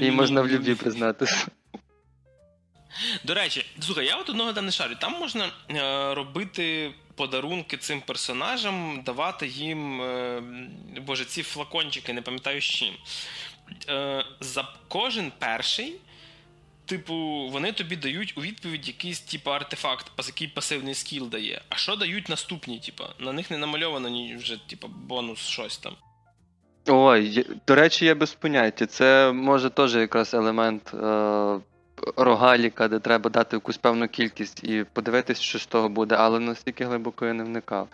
[0.00, 1.46] їй можна в любві признатися.
[3.24, 4.94] До речі, слухай, я от одного не шарю.
[5.00, 10.42] Там можна е, робити подарунки цим персонажам, давати їм е,
[11.06, 12.94] боже, ці флакончики, не пам'ятаю з чим.
[13.88, 15.96] Е, За кожен перший.
[16.86, 17.14] Типу,
[17.52, 21.62] вони тобі дають у відповідь якийсь типу, артефакт, який пасивний скіл дає.
[21.68, 22.78] А що дають наступні?
[22.78, 23.04] Типу?
[23.18, 25.92] На них не намальовано ні вже, типу, бонус щось там.
[26.88, 28.86] Ой, до речі, я без поняття.
[28.86, 31.60] Це може теж якраз елемент е,
[32.16, 36.84] рогаліка, де треба дати якусь певну кількість і подивитись, що з того буде, але настільки
[36.84, 37.88] глибоко я не вникав.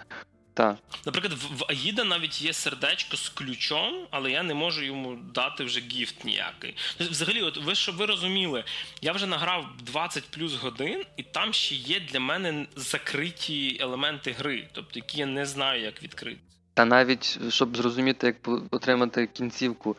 [0.55, 0.77] Так.
[1.07, 5.81] Наприклад, в Аїда навіть є сердечко з ключом, але я не можу йому дати вже
[5.81, 6.77] гіфт ніякий.
[6.99, 8.65] Тобто, взагалі, от ви щоб ви розуміли,
[9.03, 14.69] я вже награв 20 плюс годин, і там ще є для мене закриті елементи гри,
[14.73, 16.41] тобто які я не знаю, як відкрити.
[16.75, 18.37] Та навіть щоб зрозуміти, як
[18.71, 19.97] отримати кінцівку,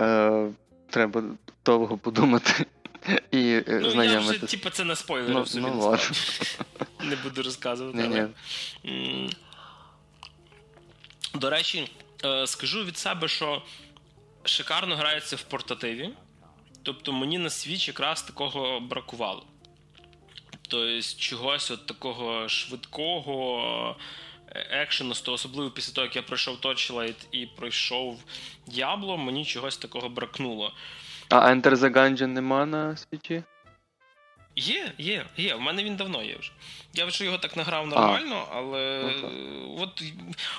[0.00, 0.48] е,
[0.90, 1.22] треба
[1.64, 2.66] довго подумати.
[3.30, 4.32] І е, ну, знайомити.
[4.32, 5.98] Я вже, типу, це на спойлер ну, ну,
[7.00, 7.98] не, не буду розказувати.
[7.98, 8.28] Ні, але...
[8.84, 9.36] ні.
[11.34, 11.90] До речі,
[12.24, 13.62] е, скажу від себе, що
[14.44, 16.10] шикарно грається в портативі.
[16.82, 19.46] Тобто мені на свіч якраз такого бракувало.
[20.50, 23.96] Тобто, чогось от такого швидкого
[24.54, 28.20] екшеносту, особливо після того, як я пройшов Torchlight і пройшов
[28.68, 30.72] Diablo, мені чогось такого бракнуло.
[31.28, 33.42] А Enter the Gungeon нема на свічі?
[34.60, 35.54] Є, є, є.
[35.54, 36.52] В мене він давно є вже.
[36.94, 40.02] Я вже його так награв нормально, а, але ну, от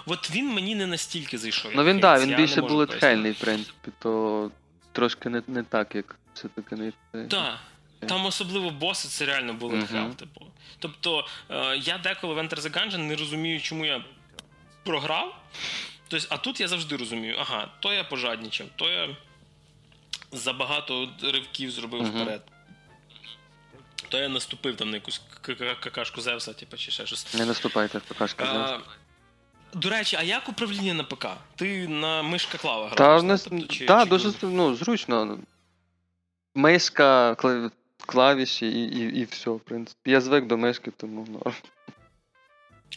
[0.06, 1.72] от він мені не настільки зайшов.
[1.76, 4.52] Ну він так, да, він більше булетхельний, в принципі, то
[4.92, 6.92] трошки не не так, як все-таки не.
[7.28, 7.60] Так.
[8.08, 9.88] Там особливо боси, це реально було uh-huh.
[9.88, 10.46] хел, типу.
[10.80, 14.04] Тобто е, я деколи в Enter the Gungeon не розумію, чому я
[14.84, 15.36] програв.
[16.08, 19.16] Тобто, а тут я завжди розумію, ага, то я пожаднічав, то я
[20.32, 22.22] забагато ривків зробив uh-huh.
[22.22, 22.42] вперед.
[24.12, 25.22] То я наступив там на якусь
[25.80, 27.34] какашку Зевса, типу, чи ще щось.
[27.34, 28.80] Не наступайте в какашку Зевса.
[29.74, 31.28] До речі, а як управління на ПК?
[31.56, 33.24] Ти на мишка клава граєш?
[33.24, 35.40] Так, тобто, чи, та, чи дуже ну, зручно.
[36.56, 37.36] Мишка,
[38.06, 40.12] клавіші і і, і все, в принципі.
[40.12, 41.56] Я звик до мишки, тому норм.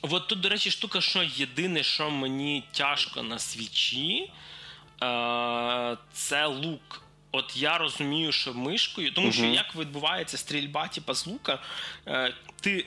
[0.03, 4.33] От тут, до речі, штука, що єдине, що мені тяжко на свічі,
[5.03, 7.03] е- це лук.
[7.35, 11.59] От я розумію, що мишкою, тому що як відбувається стрільба, типа з лука,
[12.07, 12.87] е, ти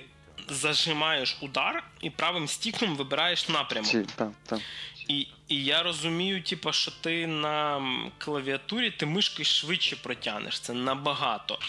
[0.50, 3.90] зажимаєш удар і правим стіком вибираєш напрямок.
[3.90, 4.60] Ці, так, так.
[5.08, 7.82] І і я розумію, типу, що ти на
[8.18, 10.60] клавіатурі ти мишкою швидше протягнеш.
[10.60, 11.60] Це набагато.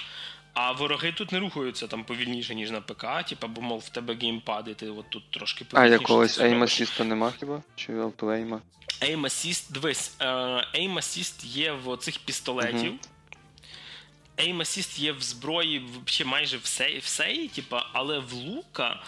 [0.55, 4.15] А вороги тут не рухаються там повільніше, ніж на ПК, типу, бо мов в тебе
[4.15, 5.95] геймпад, і ти от тут трошки повільніше.
[5.97, 7.63] А якогось aim assist нема хіба?
[7.77, 8.61] Чи автоейма?
[9.01, 10.27] Aim Assist, дивись, е,
[10.75, 12.93] Aim Assist є в цих пістолетів.
[12.93, 13.09] Uh-huh.
[14.39, 19.03] Aim Assist є в зброї ще майже все, все типу, але в лука.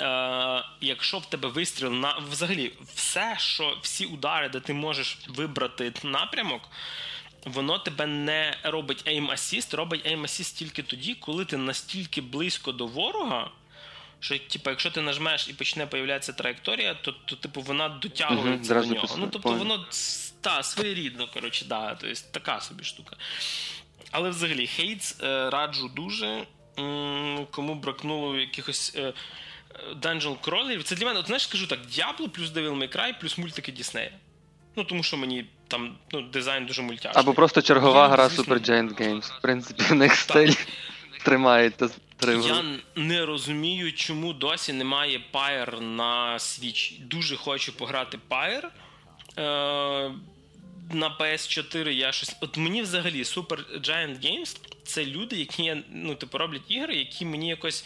[0.00, 5.92] Е, Якщо в тебе вистріл на взагалі все, що всі удари, де ти можеш вибрати
[6.02, 6.62] напрямок,
[7.44, 12.72] воно тебе не робить aim assist, робить aim assist тільки тоді, коли ти настільки близько
[12.72, 13.50] до ворога,
[14.20, 18.86] що типу, якщо ти нажмеш і почне появлятися траєкторія, то, то типу, вона дотягується угу,
[18.86, 19.16] до нього.
[19.18, 19.86] Ну, тобто воно
[20.40, 23.16] та, своєрідно, коротше, да, тобто така собі штука.
[24.10, 26.44] Але взагалі, Hades е, раджу дуже.
[27.50, 28.92] Кому бракнуло якихось.
[28.96, 29.12] Е,
[30.02, 30.82] dungeon crawler ів.
[30.82, 34.10] Це для мене, от знаєш, скажу так: Diablo плюс Devil May Cry плюс мультики Діснея.
[34.76, 37.22] Ну, тому що мені там ну, дизайн дуже мультяшний.
[37.22, 39.38] Або просто чергова гра Super Giant Games.
[39.38, 40.52] В принципі, в них стиль
[42.16, 42.52] тримає
[42.96, 47.00] Я не розумію, чому досі немає Pyre на Switch.
[47.00, 48.68] Дуже хочу пограти Pyre.
[49.38, 50.12] Е-
[50.90, 52.36] на PS4 я щось.
[52.40, 57.84] От мені взагалі Supergiant Games це люди, які ну, типу, роблять ігри, які мені якось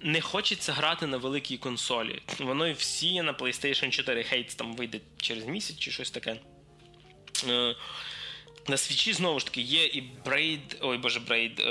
[0.00, 2.22] не хочеться грати на великій консолі.
[2.38, 4.22] Воно і всі є на PlayStation 4.
[4.22, 6.36] Hades там вийде через місяць чи щось таке.
[7.48, 7.74] Е,
[8.68, 11.62] на свічі, знову ж таки, є і Braid, ой боже, Braid,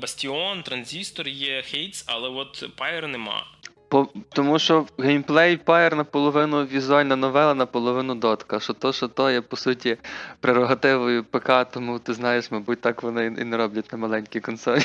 [0.00, 3.46] Bastion, Transistor, є Hades, але от Pyre нема.
[3.88, 8.60] По, Тому що геймплей Pyre наполовину візуальна новела, наполовину дотка.
[8.60, 9.96] Що то, що то є, по суті,
[10.40, 14.82] прерогативою ПК, тому ти знаєш, мабуть, так вони і не роблять на маленькій консолі.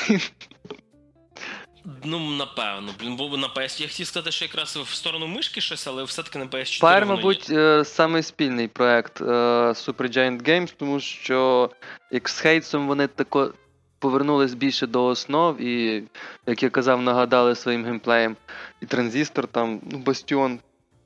[2.04, 3.80] Ну, напевно, блін, бо на PS.
[3.80, 6.82] Я хотів сказати, що якраз в сторону мишки щось, але все-таки на PS4.
[6.82, 7.84] Pyre, мабуть, є.
[7.84, 11.70] самий спільний проект Super Giant Games, тому що
[12.10, 13.52] як з Хейтсом вони тако
[13.98, 16.02] повернулись більше до основ, і,
[16.46, 18.36] як я казав, нагадали своїм геймплеєм.
[18.80, 20.58] І транзистор, там, ну, Бастіон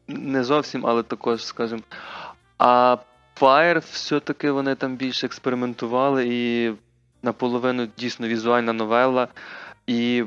[0.09, 1.83] не зовсім, але також, скажімо.
[2.59, 2.97] А
[3.41, 6.73] Fire все-таки вони там більше експериментували і
[7.23, 9.29] наполовину дійсно візуальна новела.
[9.87, 10.25] І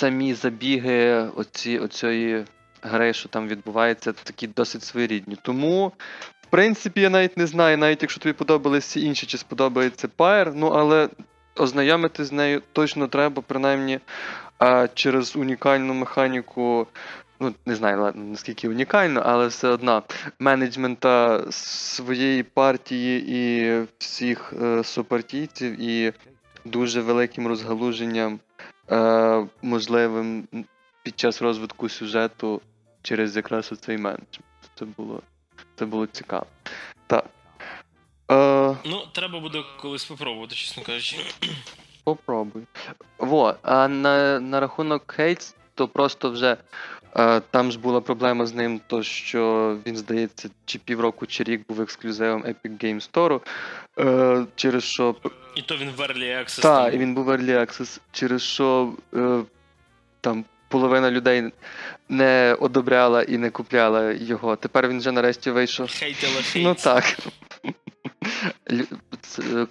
[0.00, 2.44] самі забіги оці, оцієї
[2.82, 5.36] гри, що там відбувається, такі досить своєрідні.
[5.42, 5.92] Тому,
[6.42, 10.66] в принципі, я навіть не знаю, навіть якщо тобі подобалися інші, чи сподобається Pyre, ну
[10.66, 11.08] але
[11.56, 14.00] ознайомити з нею точно треба, принаймні
[14.58, 16.86] а, через унікальну механіку.
[17.42, 20.02] Ну, не знаю, наскільки унікально, але все одно
[20.38, 26.12] менеджмента своєї партії і всіх е, супартійців, і
[26.64, 28.40] дуже великим розгалуженням
[28.90, 30.48] е, можливим
[31.02, 32.60] під час розвитку сюжету
[33.02, 34.44] через якраз оцей менеджмент.
[34.78, 35.22] Це було
[35.76, 36.46] це було цікаво.
[37.06, 37.24] Так.
[38.30, 41.16] Е, Ну, треба буде колись спробувати, чесно кажучи.
[42.04, 42.62] Попробуй.
[43.18, 46.56] Во, а на на рахунок Hades, то просто вже
[47.50, 51.80] там ж була проблема з ним, то що він, здається, чи півроку, чи рік був
[51.80, 53.40] ексклюзивом Epic Games Store,
[53.98, 55.14] е, через що.
[55.54, 56.62] І то він в Early Access.
[56.62, 59.42] Так, і він був в Early Access, через що е,
[60.20, 61.52] там половина людей
[62.08, 64.56] не одобряла і не купляла його.
[64.56, 65.90] Тепер він вже нарешті вийшов.
[65.90, 66.64] Хейтила хейт.
[66.64, 67.16] Ну так.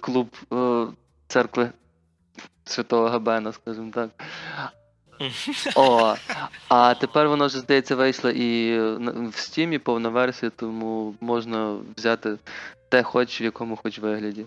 [0.00, 0.86] Клуб е,
[1.26, 1.70] церкви
[2.64, 4.10] Святого Габена, скажімо так.
[5.74, 6.14] О,
[6.68, 12.38] А тепер воно вже, здається, вийшло і в Steam повна версія, тому можна взяти
[12.88, 14.46] те, хоч в якому хоч вигляді.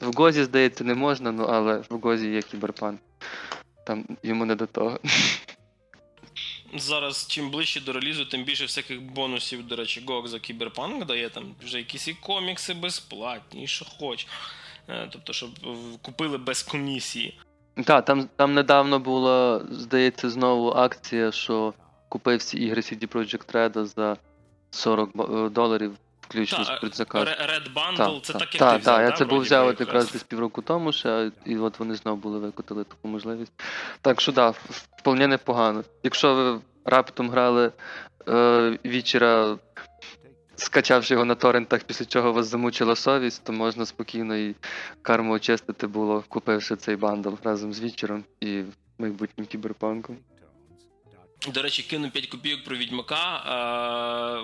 [0.00, 3.00] В Гозі, здається, не можна, ну але в Гозі є кіберпанк.
[3.86, 5.00] Там йому не до того.
[6.74, 11.28] Зараз, чим ближче до релізу, тим більше всяких бонусів, до речі, GOG за кіберпанк дає
[11.28, 14.26] там вже якісь і комікси безплатні, і що хоч.
[14.88, 15.50] Е, тобто, щоб
[16.02, 17.38] купили без комісії.
[17.84, 21.74] Так, там там недавно була, здається, знову акція, що
[22.08, 24.16] купив всі ігри CD Projekt Red за
[24.70, 27.34] 40 е, доларів, включно з предзаказом.
[27.34, 30.22] Red Bundle, це так, як та, ти взяв, я це був взяв от якраз десь
[30.22, 33.52] півроку тому ще, і от вони знову були викотили таку можливість.
[34.00, 35.84] Так що так, да, вполне непогано.
[36.02, 37.72] Якщо ви раптом грали
[38.28, 39.56] е, вічера
[40.56, 44.54] скачавши його на торрентах, після чого вас замучила совість, то можна спокійно і
[45.02, 48.62] карму очистити було, купивши цей бандл разом з вічером і
[48.98, 50.16] майбутнім кіберпанком.
[51.48, 53.36] До речі, кину 5 копійок про відьмака.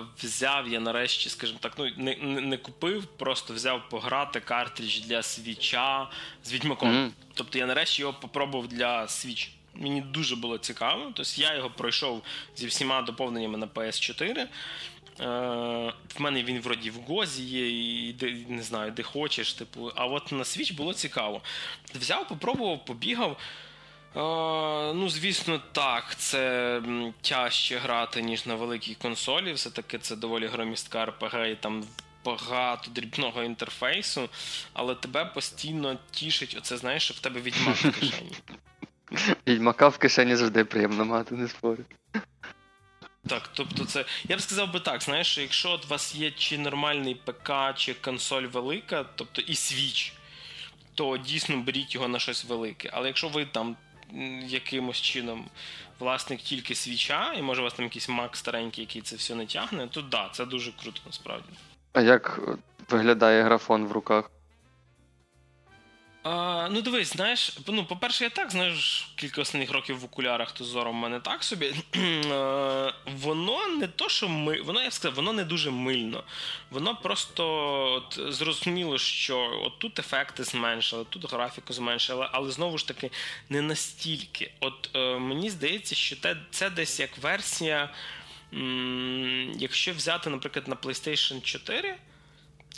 [0.01, 4.99] Е, Взяв я нарешті, скажімо так, ну не не, не купив, просто взяв пограти картридж
[4.99, 6.09] для свіча
[6.43, 6.89] з відьмаком.
[6.89, 7.11] Mm-hmm.
[7.33, 9.51] Тобто я нарешті його попробував для свіч.
[9.75, 11.11] Мені дуже було цікаво.
[11.15, 12.23] Тобто я його пройшов
[12.55, 14.47] зі всіма доповненнями на PS4.
[15.19, 15.25] Е,
[16.15, 19.53] в мене він вроді в Гозі є, і де, не знаю, де хочеш.
[19.53, 21.41] Типу, а от на Switch було цікаво.
[21.95, 23.37] Взяв, попробував, побігав.
[24.15, 26.81] Uh, ну, звісно, так, це
[27.21, 29.53] тяжче грати, ніж на великій консолі.
[29.53, 31.83] Все-таки це доволі громістка РПГ і там
[32.25, 34.29] багато дрібного інтерфейсу,
[34.73, 38.35] але тебе постійно тішить, оце знаєш, що в тебе відьмак в кишені.
[39.47, 41.83] Відьмака в кишені завжди приємно мати, не спорю.
[43.27, 44.05] Так, тобто це.
[44.23, 48.43] Я б сказав би так, знаєш, якщо у вас є чи нормальний ПК, чи консоль
[48.43, 50.13] велика, тобто і Switch,
[50.95, 52.89] то дійсно беріть його на щось велике.
[52.93, 53.75] Але якщо ви там
[54.47, 55.45] якимось чином
[55.99, 59.45] власник тільки свіча, і може у вас там якийсь Mac старенький, який це все не
[59.45, 61.49] тягне, то да, це дуже круто насправді.
[61.93, 62.39] А як
[62.89, 64.31] виглядає графон в руках?
[66.23, 70.63] А, Ну, дивись, знаєш, ну, по-перше, я так, знаєш, кілька останніх років в окулярах, то
[70.63, 71.75] зором в мене так собі.
[73.05, 74.61] воно не то, що ми.
[74.61, 76.23] Воно, я б сказав, воно не дуже мильно.
[76.71, 77.45] Воно просто
[77.93, 83.11] от, зрозуміло, що от тут ефекти зменшили, тут графіку зменшили, але знову ж таки
[83.49, 84.51] не настільки.
[84.59, 87.89] От е, мені здається, що те, це десь як версія.
[88.53, 91.95] М- якщо взяти, наприклад, на PlayStation 4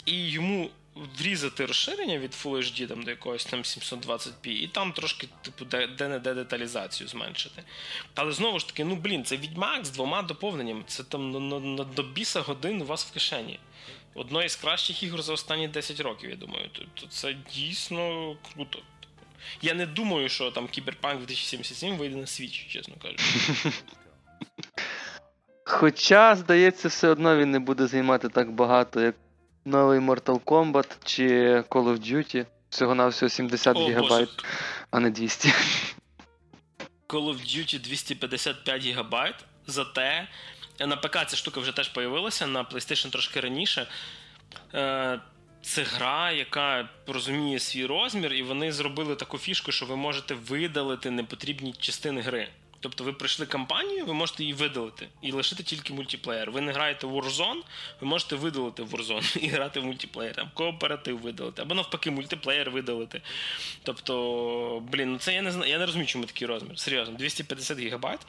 [0.04, 0.70] і йому
[1.18, 6.34] врізати розширення від Full HD там, до якогось там 720p, і там трошки, типу, де-не-де
[6.34, 7.62] деталізацію зменшити.
[8.14, 10.82] Але знову ж таки, ну блін, це відьмак з двома доповненнями.
[10.86, 13.58] Це там на, на, на до біса годин у вас в кишені.
[14.14, 16.70] Одно із кращих ігор за останні 10 років, я думаю.
[16.72, 18.78] Тобто це дійсно круто.
[19.62, 23.22] Я не думаю, що там Кіберпанк 2077 вийде на Switch, чесно кажучи.
[25.64, 29.14] Хоча, здається, все одно він не буде займати так багато, як
[29.66, 31.28] новий Mortal Kombat чи
[31.60, 32.46] Call of Duty.
[32.70, 34.28] Всього на всього 70 ГБ,
[34.90, 35.48] а не 200.
[37.08, 39.14] Call of Duty 255 ГБ,
[39.66, 40.28] зате
[40.80, 43.86] на ПК ця штука вже теж появилася, на PlayStation трошки раніше.
[44.74, 45.20] Е,
[45.62, 51.10] це гра, яка розуміє свій розмір, і вони зробили таку фішку, що ви можете видалити
[51.10, 52.48] непотрібні частини гри.
[52.80, 56.50] Тобто ви пройшли кампанію, ви можете її видалити і лишити тільки мультиплеєр.
[56.50, 57.60] Ви не граєте в Warzone,
[58.00, 63.22] ви можете видалити Warzone і грати в мультиплеєр, або кооператив видалити, або навпаки, мультиплеєр видалити.
[63.82, 66.78] Тобто, блін, ну це я не знаю, я не розумію, чому такий розмір.
[66.78, 68.20] Серйозно, 250 гігабайт.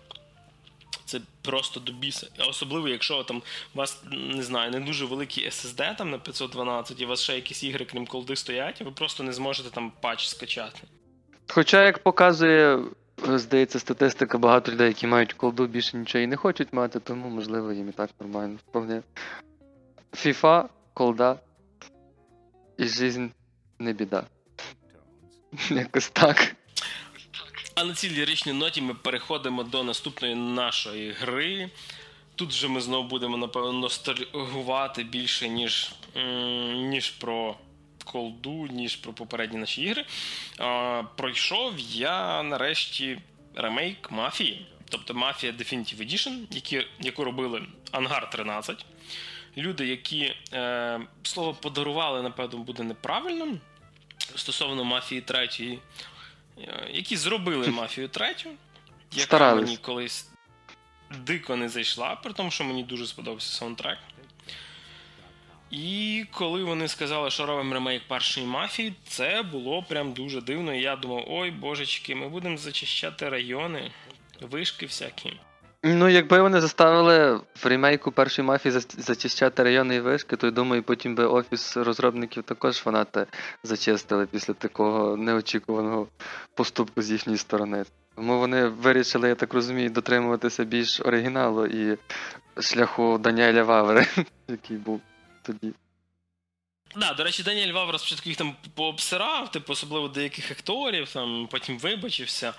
[1.05, 2.27] Це просто до біса.
[2.39, 3.41] Особливо, якщо там
[3.75, 7.35] у вас не знаю, не дуже великий SSD там на 512, і у вас ще
[7.35, 10.79] якісь ігри, крім колди, стоять, і ви просто не зможете там патч скачати.
[11.47, 12.79] Хоча, як показує,
[13.25, 17.71] здається, статистика, багато людей, які мають колду, більше нічого і не хочуть мати, тому можливо
[17.71, 18.57] їм і так нормально.
[18.69, 19.01] Вполне.
[20.13, 21.39] FIFA, колда
[22.77, 23.27] і жизнь
[23.79, 24.23] не біда.
[25.69, 26.55] Якось так.
[27.75, 31.69] А на цій ліричній ноті ми переходимо до наступної нашої гри.
[32.35, 35.91] Тут вже ми знову будемо, напевно, ностальгувати більше, ніж
[36.75, 37.55] ніж про
[38.11, 40.05] колду, ніж про попередні наші ігри.
[40.59, 43.19] А, Пройшов я нарешті
[43.55, 48.85] ремейк Мафії, тобто Мафія Definitive Edition, які, яку робили Ангар 13.
[49.57, 53.59] Люди, які е, слово подарували, напевно, буде неправильним
[54.35, 55.79] стосовно Мафії 3.
[56.57, 58.49] Е, які зробили мафію третю,
[59.11, 59.65] яка Старались.
[59.65, 60.29] мені колись
[61.19, 63.97] дико не зайшла, при тому, що мені дуже сподобався саундтрек.
[65.71, 70.73] І коли вони сказали, що робимо ремейк першої мафії, це було прям дуже дивно.
[70.73, 73.91] І я думав, ой божечки, ми будемо зачищати райони,
[74.41, 75.33] вишки всякі.
[75.83, 80.83] Ну, якби вони заставили в ремейку першої мафії зачищати райони і вишки, то я думаю,
[80.83, 83.25] потім би офіс розробників також фанати
[83.63, 86.07] зачистили після такого неочікуваного
[86.53, 87.85] поступку з їхньої сторони.
[88.15, 91.97] Тому вони вирішили, я так розумію, дотримуватися більш оригіналу і
[92.61, 94.07] шляху Даніеля Ваври,
[94.47, 95.01] який був
[95.47, 95.73] тоді.
[96.95, 101.79] Да, до речі, Даніель Вавра спочатку їх там пообсирав, типу, особливо деяких акторів, там потім
[101.79, 102.53] вибачився.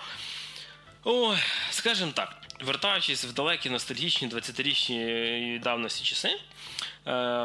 [1.05, 1.37] Ой,
[1.71, 6.39] скажімо так, вертаючись в далекі ностальгічні 20-річні давності часи, е,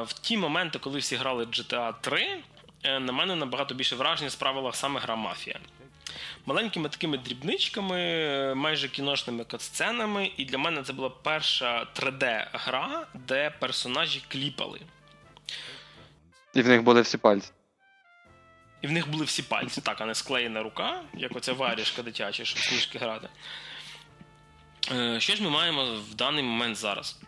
[0.02, 2.44] в ті моменти, коли всі грали GTA 3,
[2.84, 5.60] е, на мене набагато більше враження справила саме гра Мафія.
[6.46, 14.24] Маленькими такими дрібничками, майже кіношними катсценами, і для мене це була перша 3D-гра, де персонажі
[14.28, 14.80] кліпали.
[16.54, 17.52] І в них були всі пальці.
[18.82, 22.46] І в них були всі пальці, так, а не склеєна рука, як оця варішка дитяча,
[22.46, 23.30] щоб сніжки грати.
[24.92, 27.20] Е, що ж ми маємо в даний момент зараз?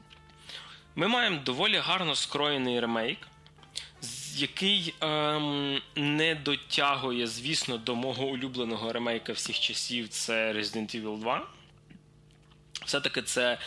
[0.95, 3.19] Ми маємо доволі гарно скроєний ремейк,
[4.35, 11.47] який ем, не дотягує, звісно, до мого улюбленого ремейка всіх часів це Resident Evil 2.
[12.85, 13.57] Все-таки це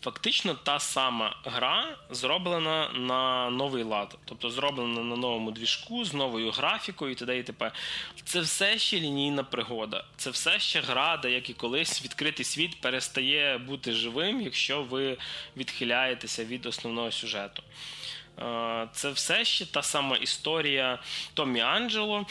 [0.00, 6.50] Фактично та сама гра зроблена на новий лад, тобто зроблена на новому двіжку з новою
[6.50, 7.38] графікою і т.д.
[7.38, 7.72] і т.п.
[8.24, 10.04] Це все ще лінійна пригода.
[10.16, 15.16] Це все ще гра, де як і колись відкритий світ перестає бути живим, якщо ви
[15.56, 17.62] відхиляєтеся від основного сюжету.
[18.38, 20.98] Е, це все ще та сама історія
[21.34, 22.26] Томі Анджело.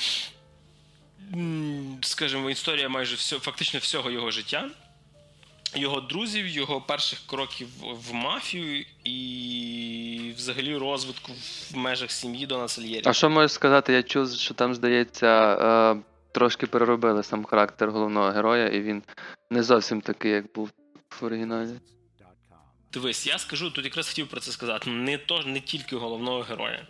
[2.01, 4.69] Скажімо, історія майже всього, фактично всього його життя
[5.77, 11.31] його друзів, його перших кроків в мафію і взагалі розвитку
[11.71, 13.03] в межах сім'ї до Сальєрі.
[13.05, 13.93] А що можеш сказати?
[13.93, 15.57] Я чув, що там, здається,
[15.95, 16.01] е,
[16.31, 19.03] трошки переробили сам характер головного героя, і він
[19.49, 20.69] не зовсім такий, як був
[21.21, 21.71] в оригіналі.
[22.93, 24.89] Дивись, я скажу, тут якраз хотів про це сказати.
[24.89, 26.87] Не то, не тільки головного героя.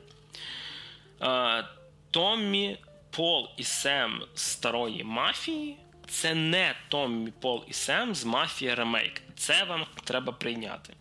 [1.21, 1.65] Е,
[2.11, 2.77] Томмі,
[3.09, 5.77] Пол і Сем старої мафії
[6.07, 9.21] це не Томмі Пол і Сем з Мафія Ремейк.
[9.35, 10.93] Це вам треба прийняти.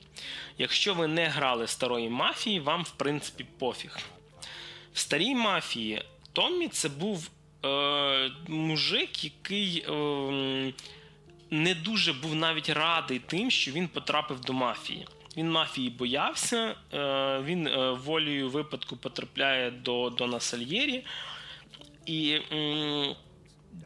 [0.59, 3.99] Якщо ви не грали старої мафії, вам в принципі пофіг.
[4.93, 6.03] В старій мафії
[6.33, 7.31] Томмі це був
[7.65, 10.73] е, мужик, який е,
[11.51, 15.07] не дуже був навіть радий тим, що він потрапив до мафії.
[15.37, 21.05] Він мафії боявся, е, він е, волею випадку потрапляє до Дона Сальєрі.
[22.07, 22.41] І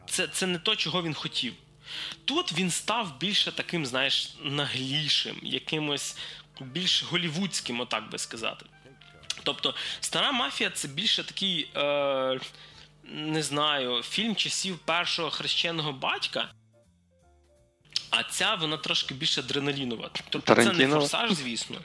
[0.05, 1.53] це це не то, чого він хотів.
[2.25, 6.17] Тут він став більше таким, знаєш, наглішим, якимось
[6.59, 8.65] більш голівудським, отак би сказати.
[9.43, 12.39] Тобто, стара мафія це більше такий, е,
[13.03, 16.51] не знаю, фільм часів першого хрещеного батька.
[18.09, 20.09] А ця вона трошки більш адреналінова.
[20.29, 21.77] Тобто це не форсаж, звісно.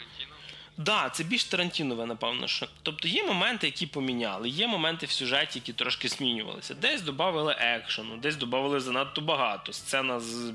[0.78, 2.48] Да, це більш Тарантінове, напевно.
[2.48, 2.66] що.
[2.82, 6.74] Тобто є моменти, які поміняли, є моменти в сюжеті, які трошки змінювалися.
[6.74, 9.72] Десь додали екшену, десь додали занадто багато.
[9.72, 10.50] Сцена з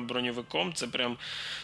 [0.00, 1.16] броньовиком це прям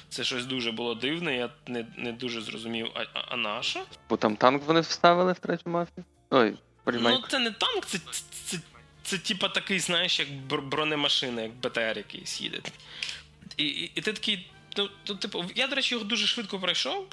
[0.09, 1.37] це щось дуже було дивне.
[1.37, 3.83] Я не не дуже зрозумів, а, а, а на що?
[4.09, 6.05] Бо там танк вони вставили в третю мафію?
[6.31, 8.59] Ой, Ну, це не танк, це, це, це,
[9.03, 10.29] це типа такий, знаєш, як
[10.69, 12.61] бронемашина, як БТР якийсь їде.
[13.57, 14.49] І, і, і ти такий.
[14.77, 17.07] Ну, то, типу, я, до речі, його дуже швидко пройшов.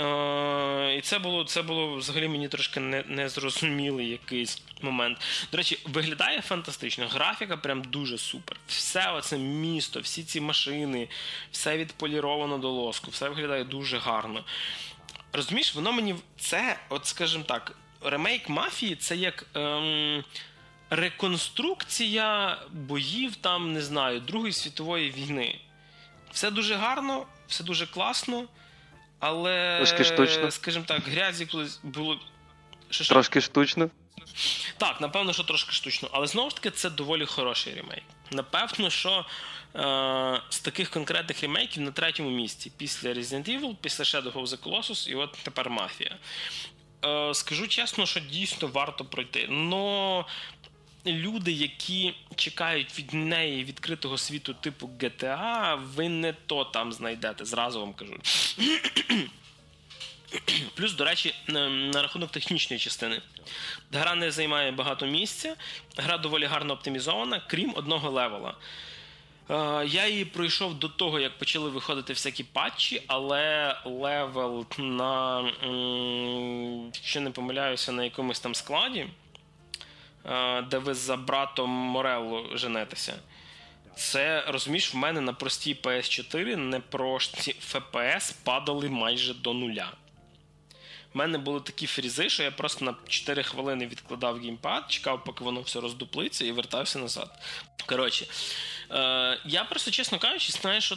[0.00, 5.18] Е, І це було це було взагалі мені трошки не, незрозумілий якийсь момент.
[5.52, 7.08] До речі, виглядає фантастично.
[7.08, 8.56] Графіка прям дуже супер.
[8.68, 11.08] Все оце місто, всі ці машини,
[11.52, 14.44] все відполіровано до лоску, все виглядає дуже гарно.
[15.32, 19.46] Розумієш, воно мені це, от скажімо так, ремейк мафії це як.
[19.54, 20.24] Ем,
[20.90, 25.58] Реконструкція боїв там, не знаю, Другої світової війни.
[26.32, 28.44] Все дуже гарно, все дуже класно.
[29.20, 30.50] Але, Трошки штучно.
[30.50, 32.20] скажімо так, грязі колись було.
[32.90, 33.14] Що, що?
[33.14, 33.90] Трошки штучно.
[34.76, 36.08] Так, напевно, що трошки штучно.
[36.12, 38.02] Але знову ж таки, це доволі хороший ремейк.
[38.30, 39.24] Напевно, що
[39.76, 42.72] е- з таких конкретних ремейків на третьому місці.
[42.76, 46.16] Після Resident Evil, після Shadow of the Colossus і от тепер Мафія.
[47.04, 49.46] Е- скажу чесно, що дійсно варто пройти.
[49.48, 50.26] Но
[51.12, 57.80] люди, які чекають від неї відкритого світу типу GTA, ви не то там знайдете, зразу
[57.80, 58.14] вам кажу.
[60.74, 63.20] Плюс, до речі, на рахунок технічної частини.
[63.92, 65.56] Гра не займає багато місця,
[65.96, 68.54] гра доволі гарно оптимізована, крім одного левела.
[69.86, 75.40] Я її пройшов до того, як почали виходити всякі патчі, але левел на,
[76.94, 79.06] якщо не помиляюся, на якомусь там складі.
[80.26, 83.14] Е, де ви за братом Морелло женетеся.
[83.96, 89.92] Це розумієш, в мене на простій PS4 не Pro ці FPS падали майже до нуля.
[91.14, 95.44] У мене були такі фрізи, що я просто на 4 хвилини відкладав геймпад, чекав, поки
[95.44, 97.30] воно все роздуплиться, і вертався назад.
[97.86, 98.26] Коротше,
[98.90, 100.96] е, я просто, чесно кажучи, знаю, що.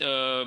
[0.00, 0.46] Е,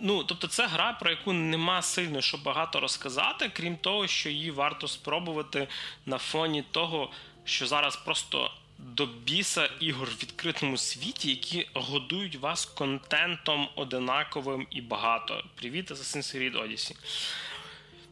[0.00, 4.50] Ну, тобто, це гра, про яку нема сильно що багато розказати, крім того, що її
[4.50, 5.68] варто спробувати
[6.06, 7.10] на фоні того,
[7.48, 14.80] що зараз просто до біса ігор в відкритому світі, які годують вас контентом одинаковим і
[14.80, 15.44] багато.
[15.54, 16.96] Привіт, Assassin's Creed Odyssey.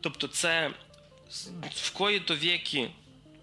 [0.01, 0.71] Тобто, це
[1.75, 2.91] в кої-то віки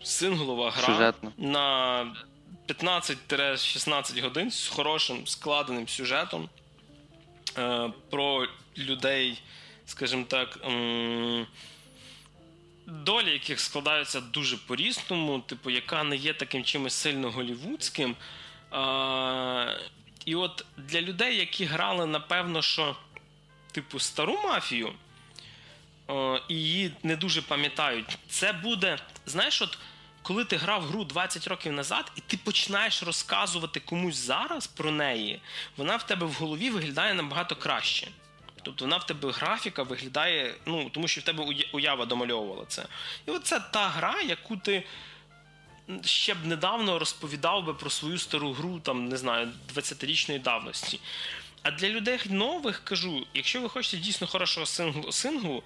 [0.04, 1.32] синглова гра Сюжетно.
[1.38, 2.16] на
[2.68, 6.50] 15-16 годин з хорошим складеним сюжетом.
[7.58, 9.42] Е, про людей,
[9.86, 10.60] скажімо так,
[12.88, 18.16] долі, яких складаються дуже по-різному, типу, яка не є таким чимось сильно голівудським.
[20.26, 22.96] І от для людей, які грали, напевно, що,
[23.72, 24.94] типу, стару мафію,
[26.48, 29.78] і її не дуже пам'ятають, це буде, знаєш, от
[30.22, 35.42] коли ти грав гру 20 років назад, і ти починаєш розказувати комусь зараз про неї,
[35.78, 38.08] вона в тебе в голові виглядає набагато краще.
[38.64, 42.86] Тобто вона в тебе графіка виглядає, ну, тому що в тебе уява домальовувала це.
[43.28, 44.84] І оце та гра, яку ти
[46.06, 51.00] ще б недавно розповідав би про свою стару гру, там, не знаю, 20-річної давності.
[51.64, 55.64] А для людей нових кажу: якщо ви хочете дійсно хорошого синглу, синглу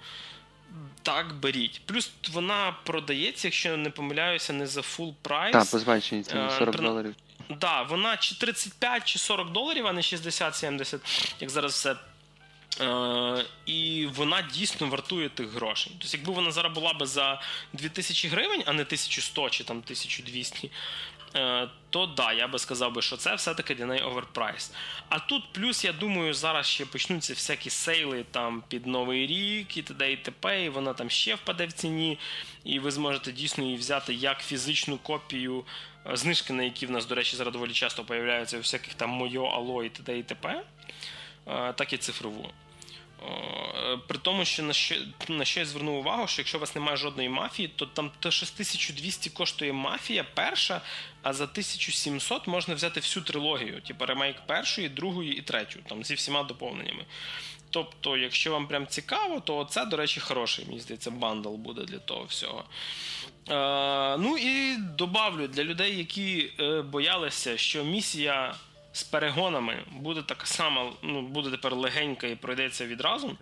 [1.02, 1.80] так, беріть.
[1.86, 5.52] Плюс вона продається, якщо не помиляюся, не за full прайс.
[5.52, 6.86] Так, по зменшенні 40 При...
[6.86, 7.14] доларів.
[7.48, 10.98] Так, да, вона чи 35 чи 40 доларів, а не 60-70,
[11.40, 11.96] як зараз все.
[12.80, 15.92] Е, І вона дійсно вартує тих грошей.
[15.98, 17.40] Тобто, якби вона зараз була би за
[17.72, 20.70] 2000 гривень, а не 1100 чи там 1200,
[21.36, 24.72] Е, то да, я би сказав би, що це все-таки для неї overprice.
[25.08, 29.76] А тут, плюс, я думаю, зараз ще почнуться всякі sale и там під Новий рік
[29.76, 30.12] і т.д.
[30.12, 32.18] і т.п., і вона там ще впаде в ціні,
[32.64, 35.64] і ви зможете дійсно її взяти як фізичну копію,
[36.06, 39.10] е, знижки, на які в нас, до речі, зараз доволі часто появляються у всяких там
[39.10, 40.18] Мойо, Алло і т.д.
[40.18, 40.62] і т.п.,
[41.74, 42.50] так і цифрову.
[44.08, 44.94] При тому, що на що
[45.28, 48.30] на що я звернув увагу, що якщо у вас немає жодної мафії, то там то
[48.30, 50.80] 6200 коштує мафія перша,
[51.22, 56.14] а за 1700 можна взяти всю трилогію, типу ремейк першої, другої і третьої, там зі
[56.14, 57.04] всіма доповненнями.
[57.70, 61.98] Тобто, якщо вам прям цікаво, то це, до речі, хороший, мені здається, бандл буде для
[61.98, 62.64] того всього.
[63.50, 68.54] Е, Ну і добавлю для людей, які е, боялися, що місія
[68.92, 73.36] з перегонами буде така сама, ну, буде тепер легенька і пройдеться відразу.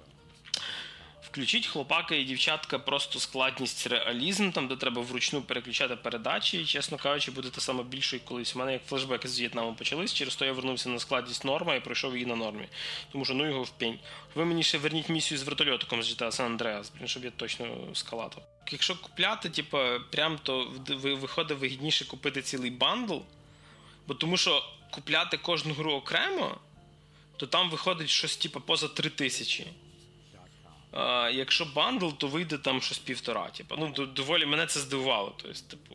[1.31, 6.99] Включіть хлопака і дівчатка просто складність реалізм, там де треба вручну переключати передачі, і, чесно
[6.99, 8.57] кажучи, буде те саме більше колись.
[8.57, 11.81] У мене як флешбеки з В'єтнаму почались, через то я вернувся на складність норма і
[11.81, 12.69] пройшов її на нормі.
[13.13, 13.99] Тому що ну його в пень.
[14.35, 18.43] Ви мені ще верніть місію з вертольотиком з GTA San Andreas, щоб я точно скалатав.
[18.71, 19.79] Якщо купляти, типу,
[20.11, 20.73] прям то
[21.03, 23.19] виходить вигідніше купити цілий бандл,
[24.07, 24.65] бо тому що
[24.97, 26.59] купляти кожну гру окремо,
[27.37, 29.67] то там виходить щось типу, поза 3 тисячі.
[30.93, 33.49] А, Якщо бандл, то вийде там щось півтора.
[33.49, 33.77] Типу.
[33.79, 35.35] Ну, доволі мене це здивувало.
[35.37, 35.95] Тобто, типу,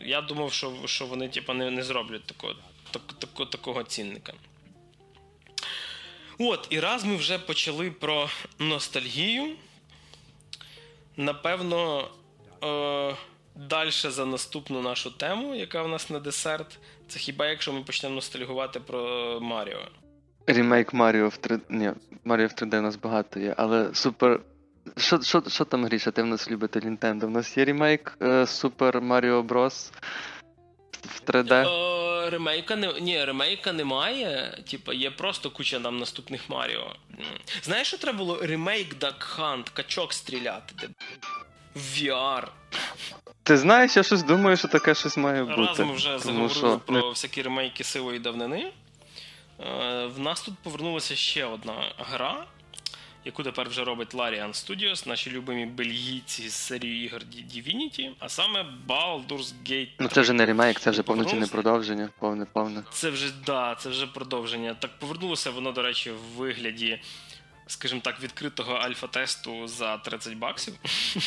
[0.00, 2.54] Я думав, що що вони типу, не не зроблять такого.
[2.90, 4.32] так, так, такого цінника.
[6.38, 9.56] От, і раз ми вже почали про ностальгію.
[11.16, 12.08] Напевно,
[12.64, 13.16] е,
[13.56, 16.78] далі за наступну нашу тему, яка в нас на десерт,
[17.08, 19.88] це хіба якщо ми почнемо ностальгувати про Маріо.
[20.46, 21.60] Ремейк Маріо в 3D.
[21.68, 21.92] Ні,
[22.24, 24.40] Маріо в 3D у нас багато є, але супер.
[24.96, 27.24] Що що, що там Гріша, ти в нас любитель Nintendo?
[27.24, 29.92] У нас є ремейк Super Mario Bros.
[31.02, 31.66] в 3D.
[31.66, 34.58] О, ремейка не ні, ремейка немає.
[34.70, 36.96] Типа, є просто куча нам наступних Маріо.
[37.62, 40.74] Знаєш, що треба було ремейк Duck Hunt, качок стріляти?
[41.76, 42.46] VR.
[43.42, 45.60] Ти знаєш, я щось думаю, що таке щось має бути.
[45.62, 46.80] Раз ми вже заговорили що...
[46.86, 48.72] про всякі ремейки сивої давнини.
[49.60, 52.44] Е, в нас тут повернулася ще одна гра,
[53.24, 58.66] яку тепер вже робить Larian Studios, наші любимі бельгійці з серії ігор Divinity, а саме
[58.88, 59.86] Baldur's Gate.
[59.86, 59.88] 3.
[59.98, 62.82] Ну це вже не ремейк, це вже повноцінне продовження, повне повне.
[62.90, 64.74] Це вже да, це вже продовження.
[64.74, 67.00] Так повернулося воно, до речі, в вигляді.
[67.66, 70.74] Скажімо так, відкритого альфа-тесту за 30 баксів.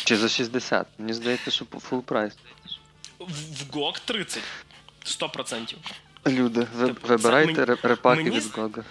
[0.05, 0.88] Чи за 60?
[0.97, 2.34] Мені здається, що full price.
[3.19, 4.43] В GOG 30.
[5.05, 5.75] 100%.
[6.27, 7.77] Люди, ви, типу, вибирайте мені...
[7.83, 8.36] репаки мені...
[8.38, 8.83] від GOG.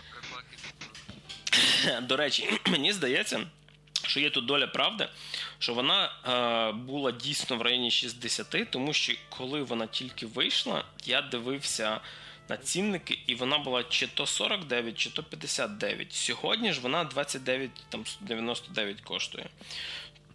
[2.02, 3.46] До речі, мені здається,
[4.06, 5.08] що є тут доля правди,
[5.58, 11.22] що вона е, була дійсно в районі 60, тому що коли вона тільки вийшла, я
[11.22, 12.00] дивився
[12.48, 16.12] на цінники, і вона була чи то 49, чи то 59.
[16.12, 19.46] Сьогодні ж вона 29,99 коштує.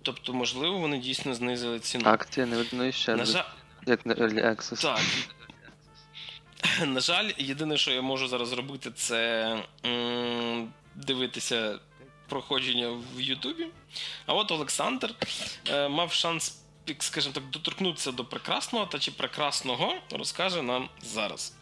[0.01, 2.09] Тобто, можливо, вони дійсно знизили ціну.
[2.09, 3.15] Акція не видно ще.
[3.15, 3.43] На жаль...
[3.87, 4.81] Як на Early Access.
[4.81, 5.01] Так.
[6.87, 9.43] На жаль, єдине, що я можу зараз зробити, це
[9.85, 11.79] м- дивитися
[12.27, 13.67] проходження в Ютубі.
[14.25, 15.13] А от Олександр
[15.69, 16.61] е, мав шанс,
[16.99, 21.53] скажімо так, доторкнутися до прекрасного та чи прекрасного розкаже нам зараз.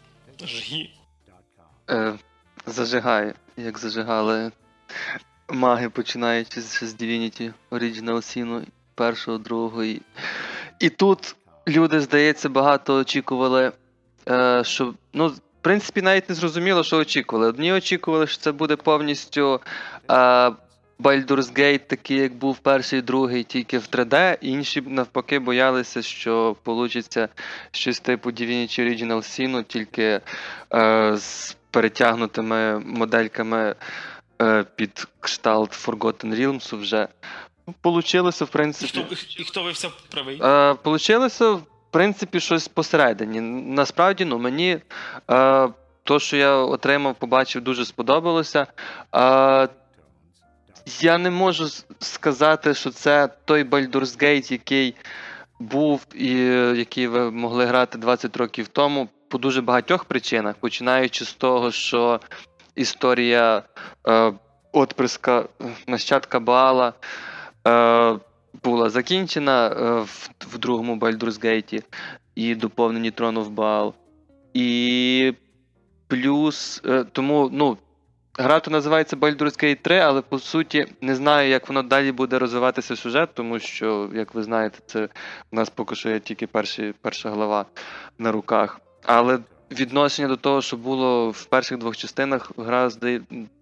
[0.44, 0.90] Жгі.
[1.90, 2.14] Е,
[2.66, 4.52] Зажигає, як зажигали
[5.48, 8.62] маги, починаючи з Divinity Original Sin
[8.94, 9.84] першого, другого.
[9.84, 10.02] І,
[10.80, 11.36] і тут
[11.68, 13.72] люди, здається, багато очікували,
[14.28, 14.94] е, що.
[15.12, 17.48] ну, в принципі, навіть не зрозуміло, що очікували.
[17.48, 19.60] Одні очікували, що це буде повністю
[20.10, 20.50] е,
[20.98, 24.38] Baldur's Gate, такий, як був перший другий, тільки в 3D.
[24.40, 27.28] Інші навпаки боялися, що вийде
[27.70, 30.20] щось типу Divinity Original Sin, тільки
[30.74, 33.74] е, з перетягнутими модельками
[34.42, 37.08] е, під кшталт Forgotten Realms вже.
[37.80, 38.98] Получилося, в принципі.
[38.98, 40.40] І хто, і хто вився правий?
[40.42, 43.40] Е, Получилося, в принципі, щось посередині.
[43.40, 44.78] Насправді, ну, мені
[45.30, 45.68] е,
[46.04, 48.66] то, що я отримав, побачив, дуже сподобалося.
[49.14, 49.68] Е,
[51.00, 51.68] я не можу
[51.98, 54.94] сказати, що це той Baldur's Gate, який
[55.58, 56.34] був і
[56.78, 62.20] який ви могли грати 20 років тому, по дуже багатьох причинах, починаючи з того, що
[62.74, 63.62] історія
[64.08, 64.32] е,
[64.72, 65.48] отприска
[65.86, 66.92] нащадка Баала
[67.66, 68.18] е,
[68.64, 71.82] була закінчена е, в, в другому Baldur's Gate
[72.34, 73.92] і доповнені of Baal.
[74.54, 75.34] І
[76.08, 77.78] плюс, е, тому, ну.
[78.40, 82.38] Гра то називається Baldur's Gate 3, але по суті не знаю, як воно далі буде
[82.38, 85.08] розвиватися сюжет, тому що, як ви знаєте, це
[85.52, 87.66] у нас поки що є тільки перші, перша глава
[88.18, 88.80] на руках.
[89.04, 89.38] Але
[89.70, 93.20] відношення до того, що було в перших двох частинах, гра здає,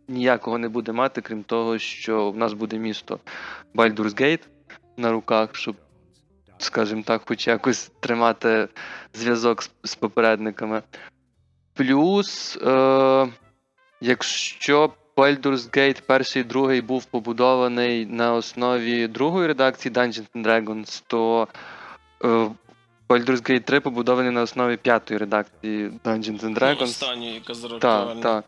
[0.08, 3.18] ніякого не буде мати, крім того, що в нас буде місто
[3.74, 4.42] Baldur's Gate
[4.96, 5.76] на руках, щоб,
[6.58, 8.68] скажімо так, хоч якось тримати
[9.14, 10.82] зв'язок з, з попередниками.
[11.74, 12.58] Плюс.
[12.62, 13.26] Е-
[14.00, 21.02] Якщо Baldur's Gate перший і другий був побудований на основі другої редакції Dungeons and Dragons,
[21.06, 21.48] то
[22.24, 22.50] е,
[23.08, 26.82] Baldur's Gate 3 побудований на основі п'ятої редакції Dungeons and Dragons.
[26.82, 28.44] Останньої, яка Так, так.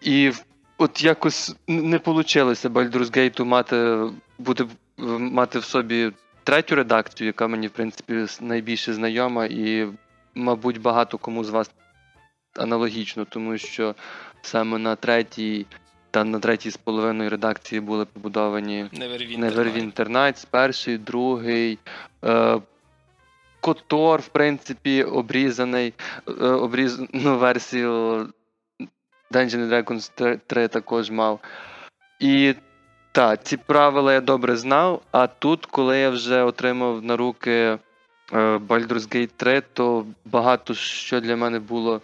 [0.00, 0.32] І
[0.78, 4.00] от якось не вийшло Baldur's Gate мати,
[4.38, 4.66] бути,
[5.18, 6.12] мати в собі
[6.44, 9.88] третю редакцію, яка мені, в принципі, найбільше знайома, і,
[10.34, 11.70] мабуть, багато кому з вас
[12.58, 13.94] аналогічно, тому що
[14.42, 15.66] саме на третій
[16.10, 18.86] та на третій з половиною редакції були побудовані
[19.38, 21.78] Neverwinter Nights, перший, другий.
[22.24, 22.60] Е,
[23.60, 25.94] Котор, в принципі, обрізаний,
[26.28, 28.28] е, обрізану версію
[29.30, 31.40] Dungeons Dragons 3 також мав.
[32.20, 32.54] І
[33.12, 35.02] так, ці правила я добре знав.
[35.12, 37.78] А тут, коли я вже отримав на руки е,
[38.56, 42.00] Baldur's Gate 3, то багато що для мене було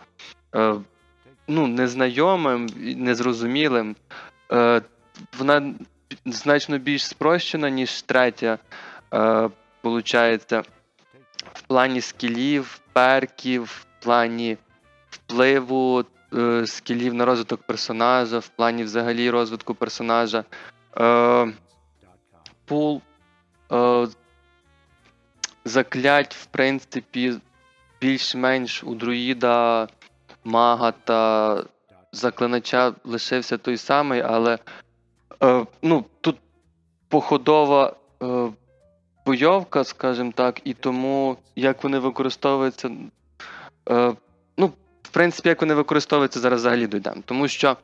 [1.49, 3.97] ну, незнайомим, незрозумілим.
[4.53, 4.83] Е,
[5.39, 5.75] вона
[6.27, 8.59] значно більш спрощена, ніж третя.
[9.81, 10.63] Получається,
[11.53, 14.57] в плані скілів, перків, в плані
[15.11, 20.45] впливу е, скілів на розвиток персонажа, в плані взагалі розвитку персонажа.
[20.97, 21.53] Е,
[22.65, 23.03] Пул
[23.73, 24.07] е,
[25.65, 27.35] заклять, в принципі,
[28.01, 29.89] більш-менш у друїда,
[30.45, 31.63] мага та
[32.13, 34.59] заклинача лишився той самий, але
[35.43, 36.37] е, ну, тут
[37.09, 38.49] походова е,
[39.27, 42.91] бойовка, скажімо так, і тому як вони використовуються.
[43.91, 44.13] Е,
[44.57, 44.67] ну,
[45.03, 47.23] в принципі, як вони використовуються, зараз взагалі дійдемо.
[47.25, 47.77] Тому що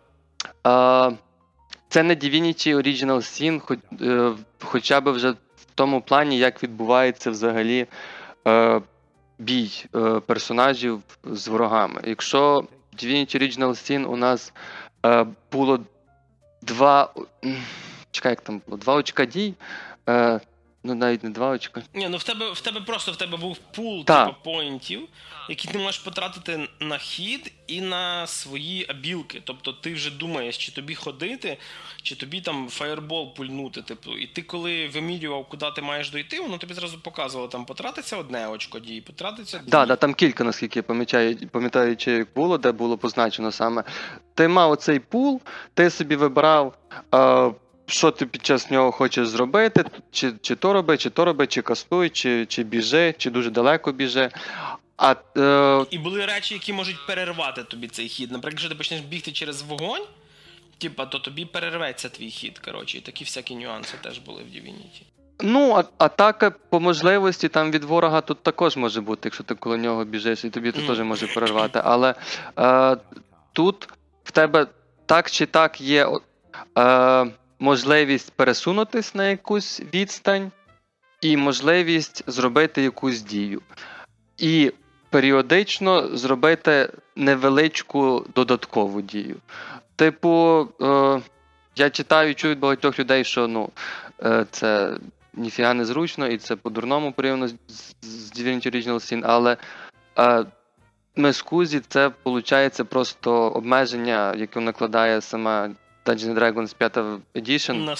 [0.67, 1.13] е,
[1.89, 4.33] це не Divinity Original Sin, хоч, е,
[4.63, 7.87] хоча б вже в тому плані, як відбувається взагалі
[8.47, 8.81] е,
[9.39, 12.01] бій е, персонажів з ворогами.
[12.05, 12.65] Якщо
[12.97, 14.53] Divinity Original Sin у нас
[15.07, 15.81] е, було
[16.63, 17.15] два.
[18.11, 18.77] Чекай, як там було?
[18.77, 19.55] Два очка дій.
[20.09, 20.41] Е,
[20.87, 21.83] Ну, навіть не два очка.
[21.95, 25.01] Ні, ну в тебе в тебе просто в тебе був пул типу, поінтів,
[25.49, 29.43] які ти можеш потратити на хід і на свої абілки.
[29.45, 31.59] Тобто ти вже думаєш, чи тобі ходити,
[32.03, 33.83] чи тобі там фаєрбол пульнути.
[33.83, 38.17] Типу, і ти коли вимірював, куди ти маєш дойти, воно тобі зразу показувало там потратиться
[38.17, 39.71] одне очко дії, потратиться дві.
[39.71, 43.85] Да, да, там кілька, наскільки я пам'ятаю, пам'ятаю, чи як було, де було позначено саме.
[44.35, 45.41] Ти мав оцей пул,
[45.75, 46.75] ти собі вибирав,
[47.15, 47.53] е,
[47.87, 51.63] що ти під час нього хочеш зробити, чи, чи то роби, чи то роби, чи
[51.63, 54.31] кастуй, чи, чи біжи, чи дуже далеко біжи.
[54.97, 58.33] А е, І були речі, які можуть перервати тобі цей хід.
[58.33, 60.05] Наприклад, якщо ти почнеш бігти через вогонь,
[60.79, 62.59] типа, то тобі перерветься твій хід.
[62.59, 65.03] Коротше, і такі всякі нюанси теж були в Divinity.
[65.41, 69.77] ну, а, атака по можливості там від ворога тут також може бути, якщо ти коло
[69.77, 71.81] нього біжиш, і тобі це теж може перервати.
[71.85, 72.15] Але
[72.59, 72.97] е,
[73.53, 73.89] тут
[74.25, 74.67] в тебе
[75.07, 76.09] так чи так є
[76.79, 77.27] е,
[77.59, 80.53] можливість пересунутись на якусь відстань,
[81.21, 83.63] і можливість зробити якусь дію.
[84.39, 84.73] І
[85.11, 89.37] періодично зробити невеличку додаткову дію.
[89.97, 91.21] Типу, е,
[91.77, 93.71] я читаю, чую від багатьох людей, що ну,
[94.23, 94.97] е, це
[95.35, 97.57] ніфіга не зручно, і це по-дурному порівняно з,
[98.37, 99.57] Divinity Original Sin, але
[100.19, 100.45] е,
[101.19, 105.71] Мескузі це виходить просто обмеження, яке накладає сама
[106.07, 106.97] Dungeons Dragons 5
[107.35, 107.75] Edition.
[107.75, 107.95] На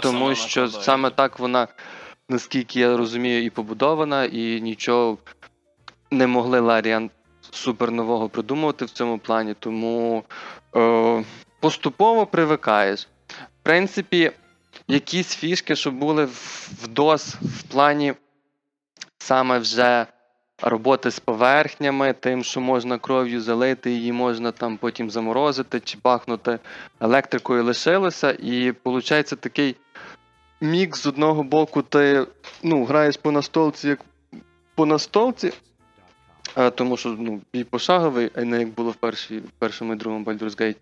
[0.00, 0.84] Тому сама що накладає.
[0.84, 1.68] саме так вона,
[2.28, 5.18] наскільки я розумію, і побудована, і нічого
[6.10, 7.10] не могли Ларіан
[7.50, 9.54] супер нового придумувати в цьому плані.
[9.58, 10.24] Тому
[10.76, 11.24] е,
[11.60, 13.08] поступово привикаєш.
[13.28, 14.32] В принципі,
[14.88, 18.14] якісь фішки, що були в, в DOS в плані
[19.18, 20.06] саме вже
[20.62, 26.58] роботи з поверхнями, тим, що можна кров'ю залити, її можна там потім заморозити чи бахнути
[27.00, 29.76] електрикою лишилося, і виходить такий
[30.60, 31.02] мікс.
[31.02, 32.26] З одного боку, ти
[32.62, 34.00] ну, граєш по настолці, як
[34.74, 35.52] по настолці,
[36.56, 40.24] е, тому що ну, бій пошаговий, а не як було в, першій, першому і другому
[40.24, 40.76] Baldur's Gate.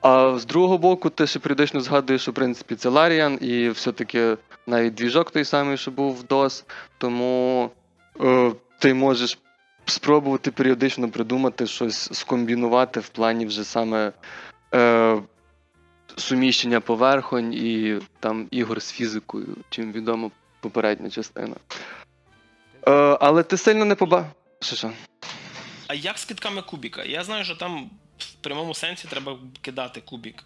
[0.00, 4.36] А з другого боку, ти ще періодично згадуєш, що в принципі це Ларіан, і все-таки
[4.66, 6.64] навіть двіжок той самий, що був в DOS,
[6.98, 7.70] тому
[8.78, 9.38] ти можеш
[9.86, 14.12] спробувати періодично придумати щось скомбінувати в плані вже саме
[14.74, 15.22] е,
[16.16, 21.56] суміщення поверхонь і там ігор з фізикою, чим відома попередня частина.
[22.88, 24.26] Е, але ти сильно не поба.
[24.60, 24.90] Що що?
[25.86, 27.04] А як з китками кубіка?
[27.04, 30.44] Я знаю, що там в прямому сенсі треба кидати кубік.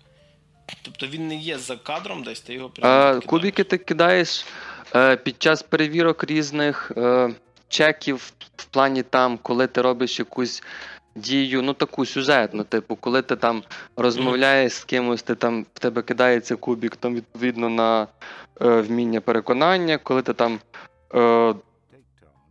[0.82, 4.44] Тобто він не є за кадром десь, ти його прямо Е, кубики ти кидаєш
[4.94, 7.34] е, під час перевірок різних е,
[7.68, 10.62] чеків в плані там, коли ти робиш якусь
[11.16, 13.62] дію, ну таку сюжетну, типу, коли ти там
[13.96, 18.06] розмовляєш з кимось, ти там в тебе кидається кубік, там відповідно на
[18.62, 20.58] е, вміння переконання, коли ти там
[21.14, 21.54] е,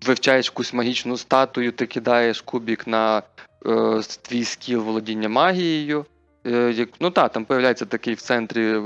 [0.05, 3.24] вивчаєш якусь магічну статую, ти кидаєш кубік на
[3.66, 6.05] е, твій скіл володіння магією.
[6.45, 8.81] Е, ну так, там появляється такий в центрі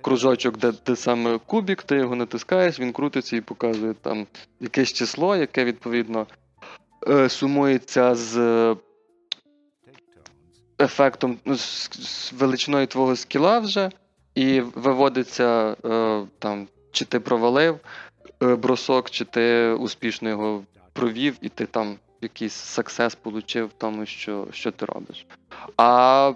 [0.00, 4.26] кружочок, де, де саме кубік, ти його натискаєш, він крутиться і показує там
[4.60, 6.26] якесь число, яке відповідно
[7.08, 8.76] е, сумується з
[10.80, 13.90] ефектом, ну, з, величиною твого скіла вже,
[14.34, 17.80] і виводиться е, там, чи ти провалив
[18.40, 20.62] бросок, чи ти успішно його
[20.92, 25.26] провів, і ти там якийсь саксес отримав в тому, що, що ти робиш.
[25.76, 26.32] А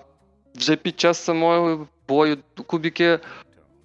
[0.56, 3.18] вже під час самого бою кубики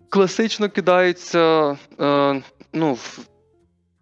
[0.10, 2.44] класично кидаються е,
[2.74, 3.20] ну, в,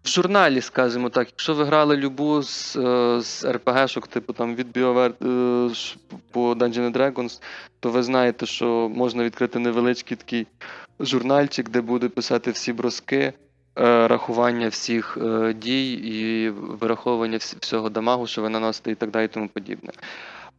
[0.04, 1.28] в журналі, скажімо так.
[1.28, 5.96] Якщо ви грали любу з, е, з RPG-шок, типу там від BioWare е,
[6.30, 7.42] по Dungeons Dragons,
[7.80, 10.46] то ви знаєте, що можна відкрити невеличкий такий
[11.00, 13.32] журнальчик, де буде писати всі броски.
[13.78, 19.24] е, рахування всіх е, дій і вираховування всього дамагу, що ви наносите і так далі
[19.24, 19.92] і тому подібне.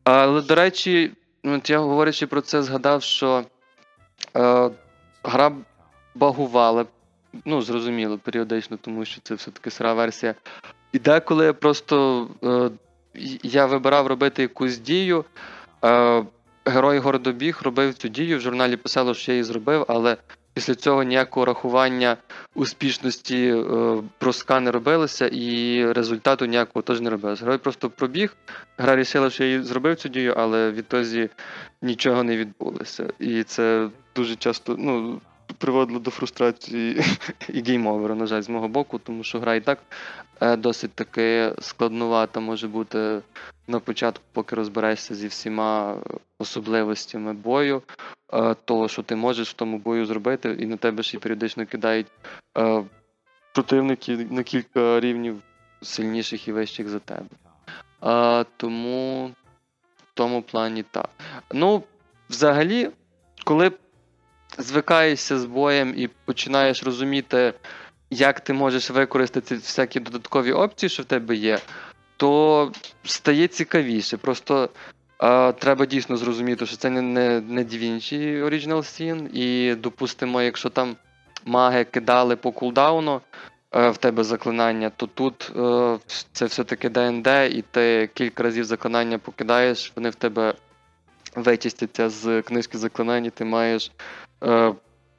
[0.04, 1.12] Але, до речі,
[1.44, 3.44] от я говорячи про це, згадав, що
[4.36, 4.70] е,
[5.24, 5.52] гра
[6.16, 6.86] багувала,
[7.46, 10.36] ну, зрозуміло, періодично, тому що це все-таки сира версія.
[10.92, 12.70] І деколи просто е,
[13.44, 15.26] я вибирав робити якусь дію.
[15.86, 16.24] Е,
[16.66, 20.18] Герой Городобіг робив цю дію, в журналі писало, що я її зробив, але
[20.54, 22.18] після цього ніякого рахування
[22.56, 23.64] успішності е,
[24.22, 27.44] броска не робилося, і результату ніякого теж не робилося.
[27.46, 28.36] Герой просто пробіг,
[28.78, 31.30] гра рішила, що я її зробив цю дію, але відтоді
[31.82, 33.14] нічого не відбулося.
[33.20, 35.22] І це дуже часто ну,
[35.58, 37.02] приводило до фрустрації
[37.50, 39.80] і game over у, на жаль, з мого боку, тому що гра і так
[40.42, 43.22] е, досить таки складнувата може бути
[43.68, 45.98] на початку, поки розберешся зі всіма
[46.40, 47.82] особливостями бою,
[48.34, 51.66] е, того, що ти можеш в тому бою зробити, і на тебе ще й періодично
[51.66, 52.08] кидають
[52.58, 52.84] е,
[53.54, 55.42] противники на кілька рівнів
[55.82, 57.26] сильніших і вищих за тебе.
[58.58, 59.28] Тому
[59.98, 61.10] в тому плані так.
[61.54, 61.84] Ну,
[62.30, 62.90] взагалі,
[63.44, 63.72] коли
[64.58, 67.54] звикаєшся з боєм і починаєш розуміти,
[68.10, 71.60] як ти можеш використати всякі додаткові опції, що в тебе є,
[72.18, 72.72] то
[73.04, 74.18] стає цікавіше.
[74.18, 74.70] Просто
[75.18, 80.70] а, треба дійсно зрозуміти, що це не не, не DaVinci Original Sin, і, допустимо, якщо
[80.70, 80.96] там
[81.46, 83.22] маги кидали по кулдауну
[83.76, 85.98] е, в тебе заклинання, то тут е,
[86.32, 90.54] це все-таки ДНД, і ти кілька разів заклинання покидаєш, вони в тебе
[91.36, 93.92] вичистяться з книжки заклинань, і ти маєш
[94.44, 94.74] е,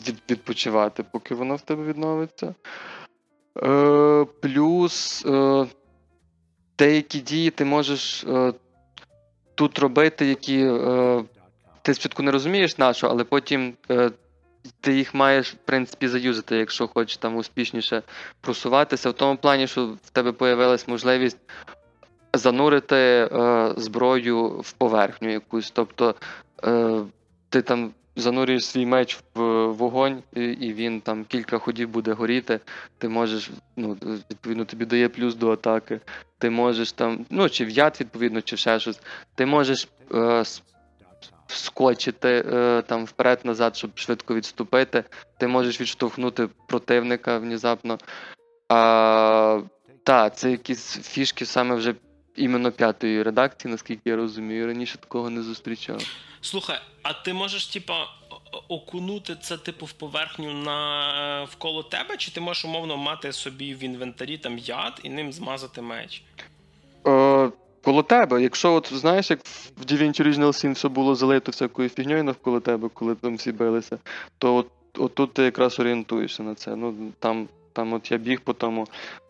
[0.08, 2.54] від, відпочивати, поки воно в тебе відновиться.
[3.62, 5.66] Е, Плюс е,
[6.78, 8.52] деякі дії ти можеш е,
[9.54, 11.24] тут робити, які е,
[11.82, 14.10] ти спочатку не розумієш на що, але потім е,
[14.80, 18.02] ти їх маєш, в принципі, заюзати, якщо хочеш там успішніше
[18.40, 19.10] просуватися.
[19.10, 21.38] В тому плані, що в тебе появилась можливість
[22.34, 23.28] занурити е,
[23.76, 25.70] зброю в поверхню якусь.
[25.70, 26.14] Тобто
[26.64, 27.00] е,
[27.48, 32.60] ти там занурюєш свій меч в вогонь, і він там кілька ходів буде горіти.
[32.98, 33.96] Ти можеш, ну,
[34.30, 36.00] відповідно, тобі дає плюс до атаки.
[36.38, 39.00] Ти можеш там, ну, чи в яд, відповідно, чи ще щось.
[39.34, 40.44] Ти можеш е,
[41.46, 45.04] скочити е, там вперед-назад, щоб швидко відступити.
[45.38, 47.98] Ти можеш відштовхнути противника внезапно.
[48.68, 49.60] А,
[50.02, 51.94] Так, це якісь фішки саме вже
[52.36, 54.66] іменно п'ятої редакції, наскільки я розумію.
[54.66, 56.02] Раніше такого не зустрічав.
[56.40, 58.06] Слухай, а ти можеш, типа,
[58.68, 63.84] окунути це, типу, в поверхню на вколо тебе, чи ти можеш умовно мати собі в
[63.84, 66.22] інвентарі там яд і ним змазати меч?
[67.06, 67.50] Е,
[67.84, 68.42] Коло тебе.
[68.42, 69.40] Якщо от знаєш, як
[69.76, 73.98] в DaVinci Original Sin все було залито всякою фігньою навколо тебе, коли там всі билися,
[74.38, 74.68] то от,
[74.98, 76.76] от тут ти якраз орієнтуєшся на це.
[76.76, 78.86] Ну, Там там от я біг по тому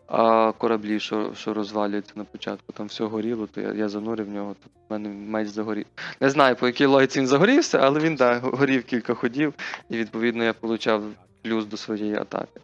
[0.07, 4.29] а кораблі, що що розвалюються на початку, там все горіло, то я я занурив в
[4.29, 5.85] нього, то в мене меч загорів.
[6.21, 9.53] Не знаю, по якій логіці він загорівся, але він да, горів кілька ходів,
[9.89, 11.03] і відповідно я отримав
[11.41, 12.61] плюс до своєї атаки.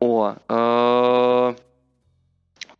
[0.00, 0.32] О.
[0.50, 1.54] Е-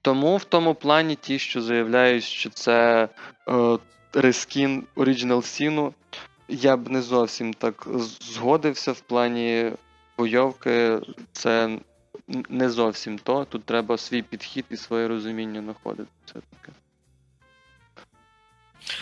[0.03, 3.09] Тому в тому плані ті, що заявляють, що це
[3.49, 3.79] е-
[4.13, 5.93] рескін Original Sin,
[6.49, 7.87] я б не зовсім так
[8.21, 9.73] згодився в плані
[10.19, 10.99] бойовки.
[11.33, 11.79] Це
[12.49, 13.45] не зовсім то.
[13.45, 16.09] Тут треба свій підхід і своє розуміння знаходити.
[16.25, 16.73] все-таки.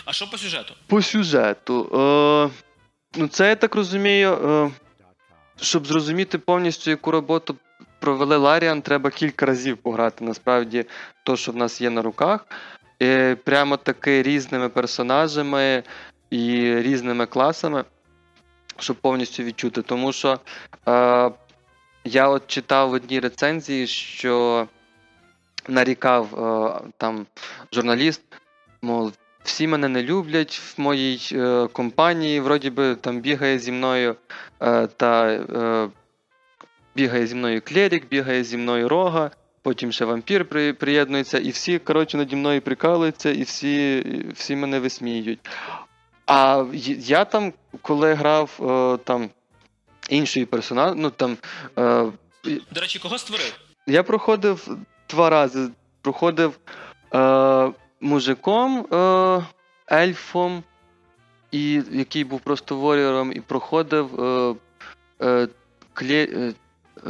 [0.05, 0.73] А що по сюжету?
[0.87, 1.89] По сюжету.
[2.53, 2.63] Е,
[3.15, 4.29] Ну, це я так розумію.
[4.33, 4.71] Е,
[5.61, 7.55] Щоб зрозуміти повністю, яку роботу
[7.99, 10.25] провели Ларіан, треба кілька разів пограти.
[10.25, 10.85] Насправді,
[11.23, 12.45] то, що в нас є на руках.
[12.99, 15.83] І Прямо таки різними персонажами
[16.29, 17.83] і різними класами,
[18.79, 19.81] щоб повністю відчути.
[19.81, 20.39] Тому що.
[20.87, 21.31] Е,
[22.07, 24.67] я от читав в одній рецензії, що
[25.67, 27.25] нарікав е, там
[27.71, 28.21] журналіст,
[28.81, 29.13] мов,
[29.43, 34.15] всі мене не люблять в моїй е, компанії, вроді би там бігає зі мною
[34.61, 35.89] е, та е,
[36.95, 41.79] бігає зі мною клерік, бігає зі мною рога, потім ще вампір при, приєднується, і всі
[41.79, 44.05] коротше, наді мною прикалуються, і всі,
[44.35, 45.39] всі мене висміюють.
[46.27, 46.65] А
[46.97, 49.29] я там, коли грав е, там
[50.09, 50.93] іншої персонаж.
[50.95, 51.37] Ну там.
[51.77, 52.11] Е,
[52.71, 53.59] До речі, кого створив?
[53.87, 54.77] Я проходив
[55.09, 55.69] два рази.
[56.01, 56.59] Проходив
[57.13, 57.71] е,
[58.01, 59.45] мужиком, е,
[59.91, 60.63] ельфом,
[61.51, 64.55] і, який був просто воріором, і проходив е,
[65.21, 65.47] е,
[65.93, 66.53] клє, е,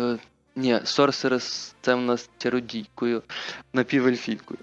[0.02, 0.18] е,
[0.56, 3.24] ні, Сорсерес це в нас чародійкою,
[3.74, 4.60] напівельфійкою.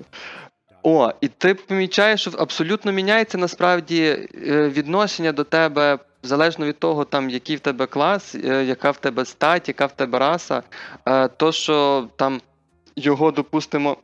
[0.87, 7.05] О, і ти помічаєш, що абсолютно міняється насправді е, відношення до тебе залежно від того,
[7.05, 10.63] там, який в тебе клас, е, яка в тебе стать, яка в тебе раса,
[11.07, 12.41] е, то, що там
[12.97, 13.97] його, допустимо,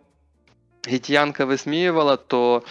[0.89, 2.62] гітіянка висміювала, то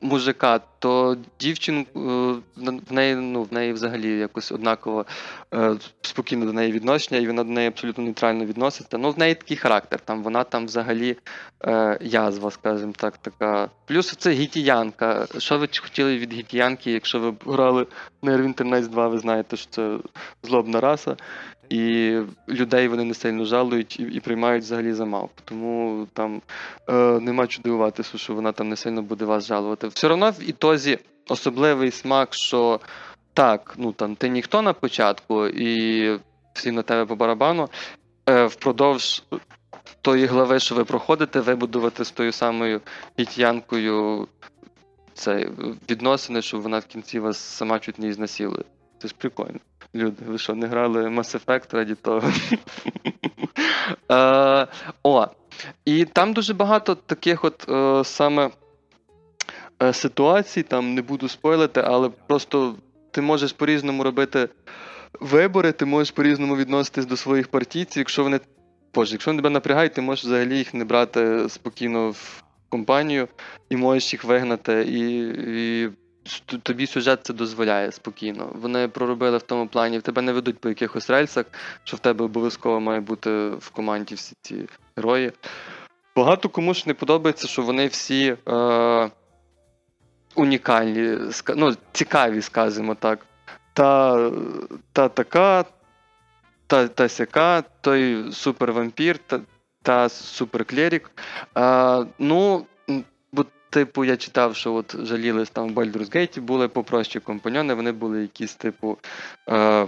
[0.00, 5.06] мужика, то дівчинку е, в неї ну, в неї взагалі якось однаково
[5.54, 8.98] е, спокійно до неї відношення, і вона до неї абсолютно нейтрально відноситься.
[8.98, 11.16] Ну, в неї такий характер, там вона там взагалі
[11.64, 13.68] е, язва, скажімо так, така.
[13.86, 15.26] Плюс це гітіянка.
[15.38, 17.86] Що ви хотіли від гітіянки, якщо ви грали
[18.22, 19.98] Nerve Internet 2, ви знаєте, що це
[20.42, 21.16] злобна раса.
[21.68, 22.18] І
[22.48, 25.30] людей вони не сильно жалують і і приймають взагалі за мавп.
[25.44, 26.42] Тому там
[26.88, 29.88] е, нема чого дивуватися, що вона там не сильно буде вас жалувати.
[29.88, 30.42] Все одно в
[30.74, 30.98] ітозі
[31.28, 32.80] особливий смак, що
[33.34, 36.20] так, ну там ти ніхто на початку, і
[36.54, 37.68] всі на тебе по барабану.
[38.28, 39.22] Е, Впродовж
[40.02, 42.80] тої глави, що ви проходите, вибудувати з тою самою
[43.18, 44.28] гітянкою
[45.14, 45.48] це
[45.90, 48.64] відносини, щоб вона в кінці вас сама чуть не ізнасілує.
[48.98, 49.58] Це ж прикольно.
[49.94, 52.22] Люди, ви що, не грали Mass Effect раді того?
[54.10, 54.66] е,
[55.02, 55.26] О,
[55.84, 58.50] і там дуже багато таких от е, саме
[59.92, 62.74] ситуацій, там не буду спойлити, але просто
[63.10, 64.48] ти можеш по-різному робити
[65.20, 68.40] вибори, ти можеш по-різному відноситись до своїх партійців, якщо вони.
[68.94, 73.28] Боже, якщо вони тебе напрягають, ти можеш взагалі їх не брати спокійно в компанію
[73.68, 74.84] і можеш їх вигнати.
[74.88, 75.28] і,
[75.84, 75.90] і
[76.62, 78.52] тобі сюжет це дозволяє спокійно.
[78.54, 81.46] Вони проробили в тому плані, в тебе не ведуть по якихось рельсах,
[81.84, 85.32] що в тебе обов'язково має бути в команді всі ці герої.
[86.16, 89.10] Багато кому ж не подобається, що вони всі е,
[90.34, 91.18] унікальні,
[91.56, 93.18] ну, цікаві, скажімо так.
[93.72, 94.30] Та
[94.92, 95.64] та така,
[96.66, 99.40] та та сяка, той супервампір, та
[99.82, 101.10] та суперклерік.
[101.58, 102.66] Е, ну,
[103.74, 108.22] Типу, я читав, що от жалілись там в Baldur's Gate були попрощі компаньони, вони були
[108.22, 108.98] якісь, типу,
[109.48, 109.86] е,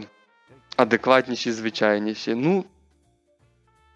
[0.76, 2.34] адекватніші, звичайніші.
[2.34, 2.64] Ну,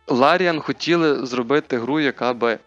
[0.06, 2.58] Ларіан хотіли зробити гру, яка би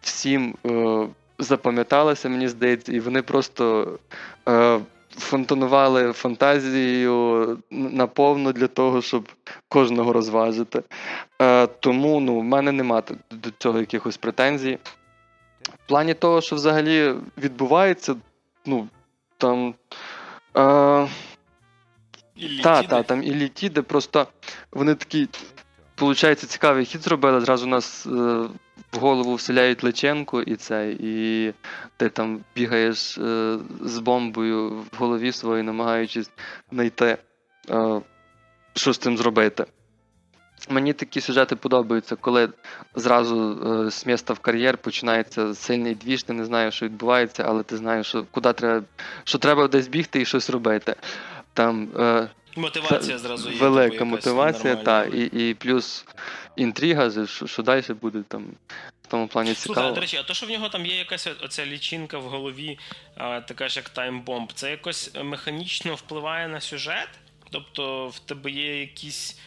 [0.00, 1.06] всім е,
[1.38, 3.88] запам'яталася, мені здається, і вони просто
[4.48, 4.80] е,
[5.18, 9.28] фонтанували фантазією наповну для того, щоб
[9.68, 10.82] кожного розважити.
[11.42, 14.78] Е, Тому ну, в мене немає до цього якихось претензій.
[15.62, 18.16] В плані того, що взагалі відбувається,
[18.66, 18.88] ну,
[19.38, 19.74] там.
[20.56, 21.08] Е,
[22.62, 24.26] Так, та, там і літіди, просто
[24.72, 25.28] вони такі,
[26.00, 27.40] виходить, цікавий хід зробили.
[27.40, 28.10] Зразу нас е,
[28.92, 31.52] в голову вселяють Личенко і це, і
[31.96, 36.30] ти там бігаєш е, з бомбою в голові своїй, намагаючись
[36.72, 37.18] знайти,
[37.70, 38.00] е,
[38.74, 39.64] що з цим зробити.
[40.68, 42.48] Мені такі сюжети подобаються, коли
[42.94, 47.62] зразу е, з міста в кар'єр починається сильний двіж, ти не знаєш, що відбувається, але
[47.62, 48.86] ти знаєш, що куди треба,
[49.24, 50.94] що треба десь бігти і щось робити.
[51.52, 53.58] Там е, Мотивація зразу є.
[53.58, 56.04] Велика мотивація, так, і і плюс
[56.56, 58.44] інтрига, що що далі буде там
[59.02, 59.74] в тому плані цікаво.
[59.74, 62.78] Слухай, до речі, а то, що в нього там є якась оця лічинка в голові,
[63.16, 67.08] а, така ж як таймбомб, це якось механічно впливає на сюжет?
[67.50, 69.38] Тобто в тебе є якісь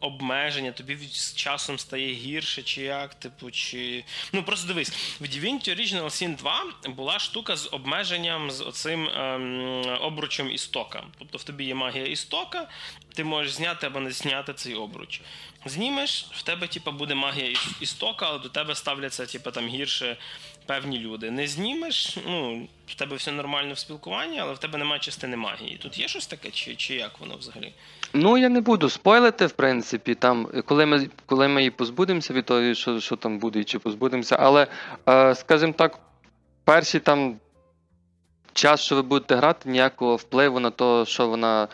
[0.00, 4.04] обмеження, тобі з часом стає гірше, чи як, типу, чи.
[4.32, 4.90] Ну просто дивись,
[5.20, 11.04] в Divinity Original Sin 2 була штука з обмеженням з оцим ем, обручем істока.
[11.18, 12.68] Тобто в тобі є магія істока,
[13.14, 15.20] ти можеш зняти або не зняти цей обруч.
[15.64, 20.16] Знімеш, в тебе, типу, буде магія істока, але до тебе ставляться, типу, там гірше
[20.66, 21.30] певні люди.
[21.30, 25.76] Не знімеш, ну, в тебе все нормально в спілкуванні, але в тебе немає частини магії.
[25.76, 27.72] Тут є щось таке, чи чи як воно взагалі?
[28.12, 32.44] Ну, я не буду спойлити, в принципі, там, коли ми коли ми її позбудемося від
[32.44, 34.66] того, що що там буде і чи позбудемося, але,
[35.08, 35.98] е, скажімо так,
[36.64, 37.36] перший там
[38.52, 41.68] час, що ви будете грати, ніякого впливу на те, що вона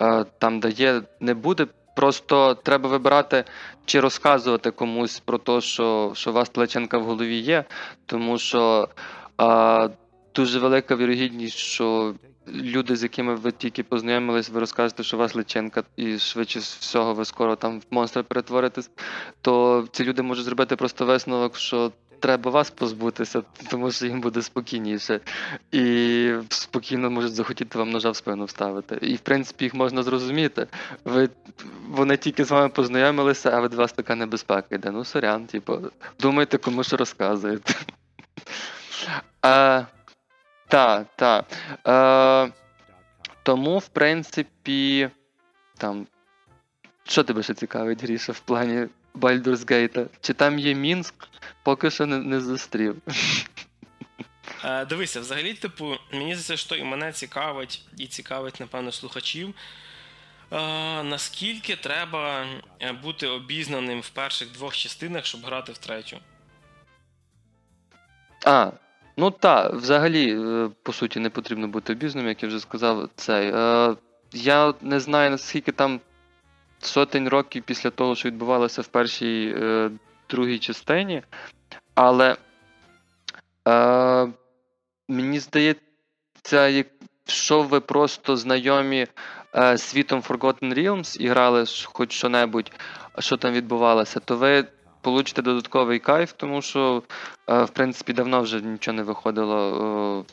[0.00, 1.66] е, там дає, не буде.
[1.96, 3.44] Просто треба вибирати
[3.84, 7.64] чи розказувати комусь про те, що що у вас Тлаченка в голові є,
[8.06, 8.88] тому що
[9.36, 9.88] а,
[10.34, 12.14] дуже велика вірогідність, що
[12.54, 17.14] люди, з якими ви тільки познайомились, ви розкажете, що у вас Личенка, і швидше всього
[17.14, 18.90] ви скоро там в монстра перетворитесь,
[19.40, 24.42] то ці люди можуть зробити просто висновок, що треба вас позбутися, тому що їм буде
[24.42, 25.20] спокійніше.
[25.72, 28.98] І спокійно можуть захотіти вам ножа в спину вставити.
[29.02, 30.66] І в принципі їх можна зрозуміти.
[31.04, 31.28] Ви
[31.88, 34.90] Вони тільки з вами познайомилися, а від вас така небезпека йде.
[34.90, 35.78] Ну, сорян, типу,
[36.20, 37.74] думайте, кому що розказуєте.
[39.42, 39.82] А,
[40.68, 41.44] Так, так.
[43.42, 45.10] Тому, в принципі,
[45.78, 46.06] там.
[47.04, 50.06] Що тебе ще цікавить, Гріша, в плані Baldur's Gate?
[50.20, 51.14] Чи там є Мінськ?
[51.62, 52.96] Поки що не, не зустрів.
[54.64, 59.54] Е, Дивися, взагалі, типу, мені здається, що і мене цікавить, і цікавить, напевно, слухачів.
[60.52, 60.56] Е,
[61.02, 62.46] наскільки треба
[62.80, 66.18] е, бути обізнаним в перших двох частинах, щоб грати в третю?
[68.44, 68.70] А,
[69.18, 73.08] ну так, взагалі, е, по суті, не потрібно бути обізнаним, як я вже сказав.
[73.16, 73.50] Цей.
[73.54, 73.96] Е,
[74.32, 76.00] я не знаю, наскільки там
[76.80, 79.90] сотень років після того, що відбувалося в першій е,
[80.30, 81.22] другій частині,
[81.94, 82.36] але
[83.68, 84.28] е,
[85.08, 89.06] мені здається, якщо ви просто знайомі
[89.54, 92.72] е, світом Forgotten Realms і грали хоч що-небудь,
[93.18, 94.64] що там відбувалося, то ви
[95.08, 97.02] получите додатковий кайф, тому що,
[97.48, 100.24] е, в принципі, давно вже нічого не виходило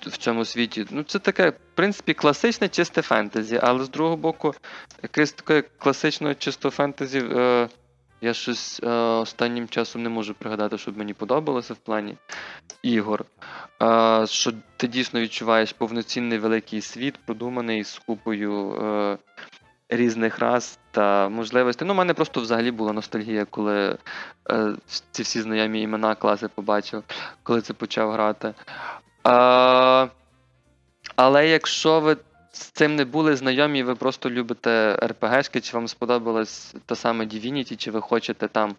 [0.00, 0.86] в цьому світі.
[0.90, 4.54] Ну, це таке, в принципі, класичне чисте фентезі, але з другого боку,
[5.02, 7.18] якесь таке класичного чисто фентезі.
[7.18, 7.68] Е,
[8.20, 12.16] я щось е, останнім часом не можу пригадати, щоб мені подобалося в плані
[12.82, 13.24] ігор.
[13.82, 19.18] Е, що ти дійсно відчуваєш повноцінний великий світ, продуманий з купою е,
[19.88, 21.88] різних рас та можливостей.
[21.88, 23.98] Ну, у мене просто взагалі була ностальгія, коли
[24.50, 24.74] е,
[25.10, 27.02] ці всі знайомі імена класи побачив,
[27.42, 28.54] коли це почав грати.
[29.22, 30.06] А,
[31.16, 32.16] Але якщо ви
[32.52, 37.76] з цим не були знайомі, ви просто любите РПГшки, чи вам сподобалась та саме Divinity,
[37.76, 38.74] чи ви хочете там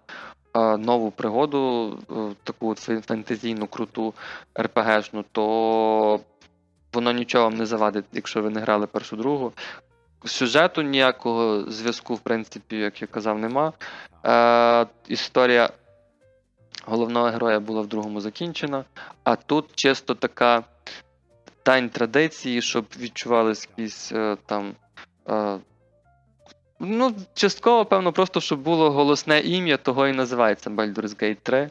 [0.54, 2.00] а, нову пригоду,
[2.44, 4.14] таку от фентезійну, круту
[4.60, 6.20] РПГшну, то
[6.94, 9.54] воно нічого вам не завадить, якщо ви не грали першу другу.
[10.26, 13.74] Сюжету ніякого зв'язку, в принципі, як я казав, нема.
[14.26, 15.70] Е, Історія
[16.86, 18.84] головного героя була в другому закінчена,
[19.24, 20.64] а тут чисто така
[21.66, 24.76] дань традиції, щоб відчувалися якісь е, там.
[25.30, 25.58] Е,
[26.80, 31.70] ну, частково, певно, просто щоб було голосне ім'я, того і називається Baldur's Gate 3.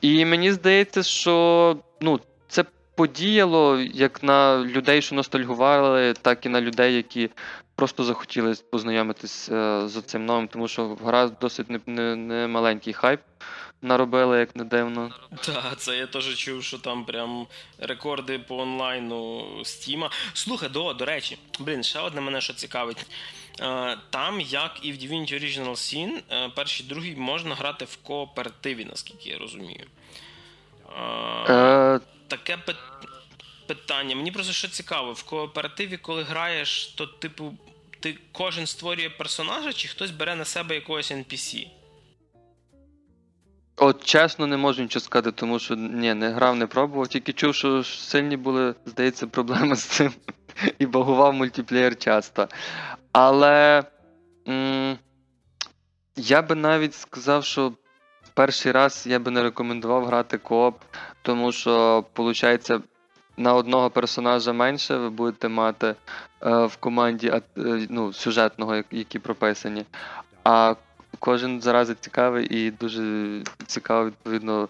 [0.00, 2.64] І мені здається, що ну, це
[2.94, 7.30] подіяло як на людей, що ностальгували, так і на людей, які
[7.76, 12.92] просто захотіли познайомитись е, з цим новим, тому що гра досить не, не, не маленький
[12.92, 13.20] хайп
[13.82, 15.10] наробили, як не дивно.
[15.40, 17.46] Так, це я теж чув, що там прям
[17.78, 20.10] рекорди по онлайну Стіма.
[20.32, 23.06] Слухай, до, до речі, блін, ще одне мене що цікавить.
[23.60, 28.84] Е, там, як і в Divinity Original Sin, е, перший другий можна грати в кооперативі,
[28.84, 29.86] наскільки я розумію.
[31.48, 33.11] Е, таке питання.
[34.14, 37.54] Мені просто що цікаво, в кооперативі, коли граєш, то, типу,
[38.00, 41.66] ти кожен створює персонажа, чи хтось бере на себе якогось NPC?
[43.76, 47.08] От чесно, не можу нічого сказати, тому що ні, не грав, не пробував.
[47.08, 50.12] Тільки чув, що сильні були, здається, проблеми з цим.
[50.78, 52.48] І багував мультиплеєр часто.
[53.12, 53.84] Але
[54.48, 54.98] м-
[56.16, 57.72] я би навіть сказав, що
[58.34, 60.80] перший раз я би не рекомендував грати кооп,
[61.22, 62.70] тому що, виходить,
[63.36, 65.94] на одного персонажа менше ви будете мати е,
[66.66, 67.42] в команді е,
[67.90, 69.84] ну, сюжетного, які прописані.
[70.44, 70.74] А
[71.18, 74.68] кожен зарази цікавий і дуже цікава, відповідно,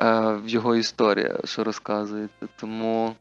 [0.00, 2.46] е, його історія, що розказуєте.
[2.60, 3.16] Тому.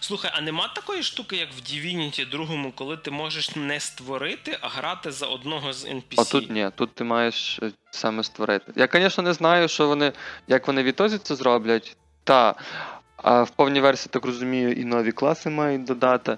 [0.00, 4.68] Слухай, а нема такої штуки, як в Divinity другому, коли ти можеш не створити, а
[4.68, 6.14] грати за одного з NPC?
[6.16, 8.72] А тут ні, тут ти маєш е, саме створити.
[8.76, 10.12] Я, звісно, не знаю, що вони,
[10.48, 11.96] як вони відтозі це зроблять.
[12.24, 12.54] Та,
[13.24, 16.36] в повній версії, так розумію, і нові класи мають додати.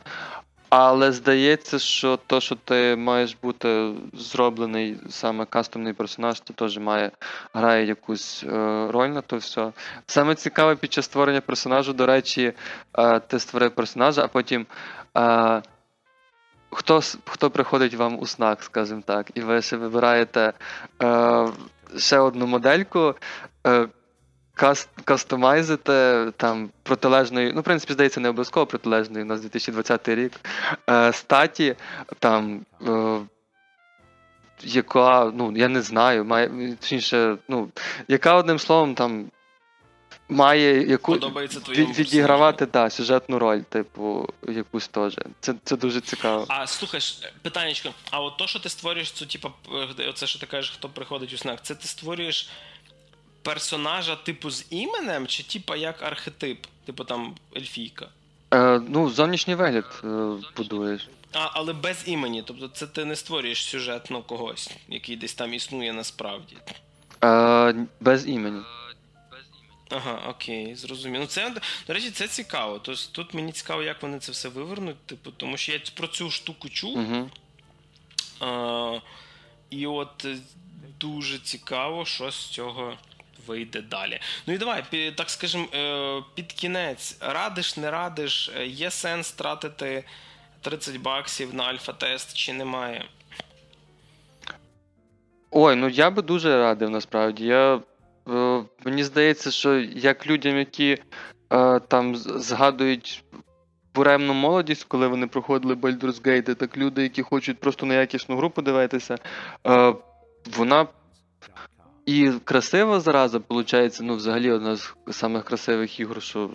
[0.68, 7.10] Але здається, що то, що ти маєш бути зроблений саме кастомний персонаж, то теж має
[7.54, 8.48] грає якусь е,
[8.90, 9.72] роль на то все.
[10.06, 12.52] Саме цікаве під час створення персонажу, до речі,
[12.98, 14.66] е, ти створив персонажа, а потім.
[15.16, 15.62] Е,
[16.70, 20.52] Хто хто приходить вам у снах, скажімо так, і ви ще вибираєте
[21.02, 21.48] е,
[21.96, 23.14] ще одну модельку,
[23.66, 23.88] е,
[24.56, 30.32] каст, кастомайзити там протилежної, ну, в принципі, здається, не обов'язково протилежної, у нас 2020 рік
[30.90, 31.74] е, статі,
[32.18, 32.66] там.
[32.86, 33.18] Е,
[34.62, 37.68] яка, ну, я не знаю, має, точніше, ну,
[38.08, 39.30] яка одним словом там
[40.28, 45.16] має яку від, відігравати да, сюжетну роль, типу, якусь теж.
[45.40, 46.44] Це це дуже цікаво.
[46.48, 47.00] А слухай,
[47.42, 49.52] питаннячко, а от то, що ти створюєш, це, типу,
[50.08, 52.48] оце, що ти кажеш, хто приходить у снах, це ти створюєш
[53.46, 58.08] персонажа, типу, з іменем, чи типу як архетип, типу там ельфійка?
[58.54, 60.08] Е, Ну, зовнішній вигляд е,
[60.56, 61.08] будуєш.
[61.32, 62.42] А, але без імені.
[62.46, 66.56] Тобто це ти не створюєш сюжетно когось, який десь там існує насправді.
[67.24, 68.62] Е, Без імені.
[69.90, 71.20] Ага, окей, зрозуміло.
[71.20, 71.54] Ну, це,
[71.86, 72.78] До речі, це цікаво.
[72.82, 76.30] Тобто Тут мені цікаво, як вони це все вивернуть, типу, тому що я про цю
[76.30, 76.98] штуку чув.
[76.98, 77.30] Угу.
[78.40, 78.98] А,
[79.70, 80.36] І от е,
[81.00, 82.94] дуже цікаво, що з цього
[83.46, 84.20] вийде далі.
[84.46, 90.04] Ну і давай, так скажемо, е, під кінець, радиш, не радиш, е, є сенс тратити
[90.60, 93.04] 30 баксів на альфа-тест чи немає?
[95.50, 97.44] Ой, ну я би дуже радив насправді.
[97.44, 97.80] Я,
[98.28, 100.98] е, Мені здається, що як людям, які
[101.52, 103.24] е, там згадують
[103.94, 108.50] буремну молодість, коли вони проходили Baldur's Gate, так люди, які хочуть просто на якісну гру
[108.50, 109.18] подивитися,
[109.66, 109.94] е,
[110.56, 110.86] вона
[112.06, 116.50] і красива зараза, виходить, ну, взагалі одна з самих красивих ігор, що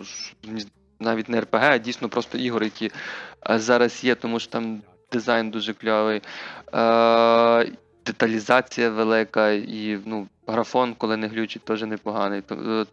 [1.00, 2.90] навіть не РПГ, а дійсно просто ігор, які
[3.50, 6.22] е, зараз є, тому що там дизайн дуже кльовий.
[6.74, 7.72] Е,
[8.06, 12.42] Деталізація велика, і ну, графон, коли не глючить, теж непоганий.
[12.50, 12.84] Е,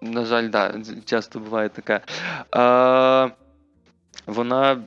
[0.00, 0.74] на жаль, да,
[1.04, 2.00] часто буває таке.
[2.54, 3.30] Е,
[4.26, 4.82] Вона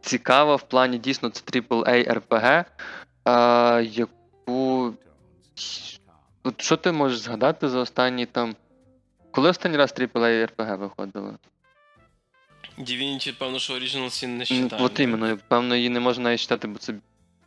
[0.00, 2.64] цікава в плані дійсно це AAA RPG,
[3.24, 4.94] е, яку
[6.42, 8.56] От що ти можеш згадати за останні там.
[9.30, 11.34] Коли останній раз AAA RPG виходило?
[12.78, 14.70] Divinity, певно, що Original Sin не вважаємо.
[14.80, 16.94] От іменно, певно, її не можна навіть читати, бо це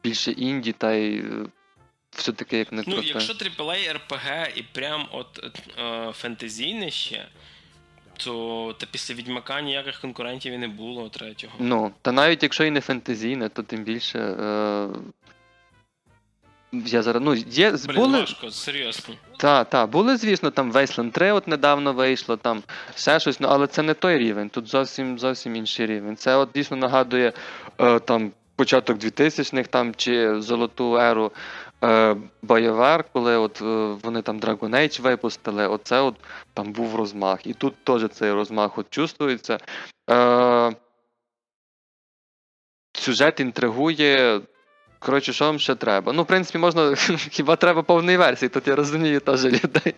[0.04, 1.46] більше інді, та й е,
[2.12, 3.08] все-таки як не Ну, круте.
[3.08, 7.28] якщо AAA RPG і прям от е, фентезійне ще,
[8.18, 11.54] то та після Відьмака ніяких конкурентів і не було третього.
[11.60, 14.20] Ну, та навіть якщо і не фентезійне, то тим більше.
[14.20, 14.88] Е,
[16.74, 18.20] я зараз, ну, є, Блін, були...
[18.20, 19.16] важко, серйозно.
[19.38, 22.64] Так, так, були, звісно, там Wasteland 3 от недавно вийшло, там
[22.96, 26.18] ще щось, ну, але це не той рівень, тут зовсім зовсім інший рівень.
[26.18, 27.34] Це от дійсно нагадує
[27.80, 31.32] е, там початок 2000-х там, чи золоту еру
[31.84, 36.16] е, BioWare, коли от е, вони там Dragon Age випустили, оце от
[36.54, 37.48] там був розмах.
[37.48, 39.58] І тут теж цей розмах от чувствується.
[40.10, 40.72] Е,
[42.94, 44.42] Сюжет інтригує.
[45.06, 46.14] Коротше, що вам ще треба?
[46.14, 46.96] Ну, в принципі, можна.
[47.32, 49.96] Хіба треба повної версії, тут я розумію теж людей.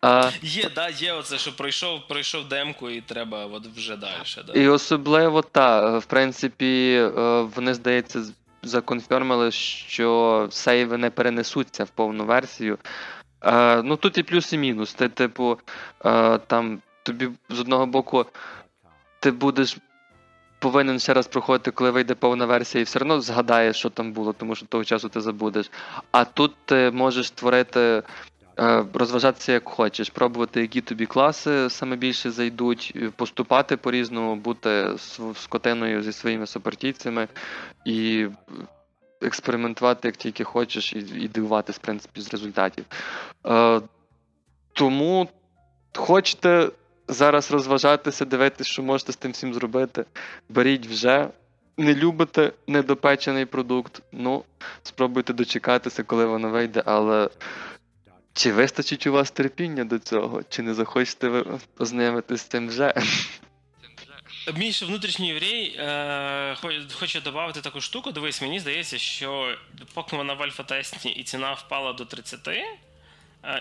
[0.00, 0.30] А...
[0.42, 4.46] Є, да, є оце, що пройшов пройшов демку і треба от вже далі.
[4.46, 4.52] Да.
[4.52, 6.02] І особливо так.
[6.02, 8.22] В принципі, е, вони, здається,
[8.62, 12.78] законфермили, що сейви не перенесуться в повну версію.
[13.40, 14.94] А, Ну тут і плюс, і мінус.
[14.94, 15.58] Ти, типу,
[15.98, 18.26] а, там тобі з одного боку
[19.20, 19.76] ти будеш
[20.58, 24.32] повинен ще раз проходити, коли вийде повна версія, і все одно згадаєш, що там було,
[24.32, 25.70] тому що того часу ти забудеш.
[26.10, 28.02] А тут ти можеш створити.
[28.58, 34.90] Е, розважатися як хочеш, пробувати, які тобі класи саме більше зайдуть, поступати по-різному, бути
[35.34, 37.28] скотиною зі своїми супартійцями
[37.84, 38.26] і
[39.22, 42.84] експериментувати як тільки хочеш, і і дивуватись, в принципі, з результатів.
[43.46, 43.80] Е,
[44.72, 45.28] Тому
[45.94, 46.70] хочете
[47.08, 50.04] зараз розважатися, дивитися, що можете з тим всім зробити.
[50.48, 51.28] Беріть вже.
[51.78, 54.44] Не любите недопечений продукт, ну,
[54.82, 57.28] спробуйте дочекатися, коли воно вийде, але
[58.32, 62.94] чи вистачить у вас терпіння до цього, чи не захочете ви ознайомитися з цим вже?
[64.56, 66.56] Мій внутрішній єврей е,
[66.92, 68.12] хоче додати таку штуку.
[68.12, 69.56] Дивись, мені здається, що
[69.94, 72.64] поки вона в альфа-тесті і ціна впала до 30, е,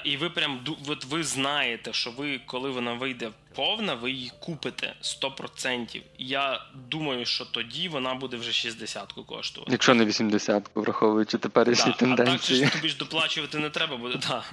[0.03, 4.95] і ви прям от ви знаєте, що ви, коли вона вийде повна, ви її купите
[5.01, 6.01] 100%.
[6.17, 9.71] Я думаю, що тоді вона буде вже 60 коштувати.
[9.71, 12.61] Якщо не 80, враховуючи теперішні да, тенденції.
[12.61, 14.43] А так тобі ж доплачувати не треба буде, так.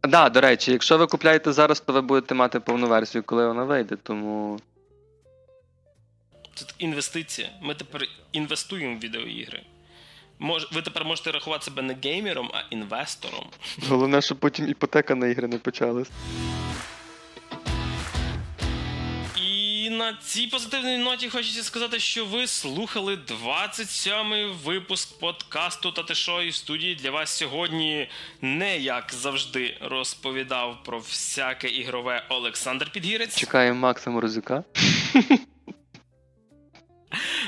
[0.00, 3.48] Так, да, до речі, якщо ви купляєте зараз, то ви будете мати повну версію, коли
[3.48, 4.60] вона вийде, тому.
[6.54, 7.48] Це інвестиція.
[7.62, 9.62] Ми тепер інвестуємо в відеоігри.
[10.38, 13.46] Мож, ви тепер можете рахувати себе не геймером, а інвестором.
[13.88, 16.08] Головне, щоб потім іпотека на ігри не почалась.
[19.42, 26.14] І на цій позитивній ноті хочеться сказати, що ви слухали 27-й випуск подкасту «Та ти
[26.48, 28.08] і студії для вас сьогодні
[28.42, 33.36] не як завжди розповідав про всяке ігрове Олександр Підгірець.
[33.36, 34.64] Чекаємо Макса Розюка.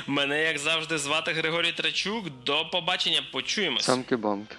[0.07, 2.25] Мене, як завжди, звати Григорій Трачук.
[2.45, 3.21] До побачення.
[3.31, 3.89] Почуємось.
[3.89, 4.55] Самки-бамки.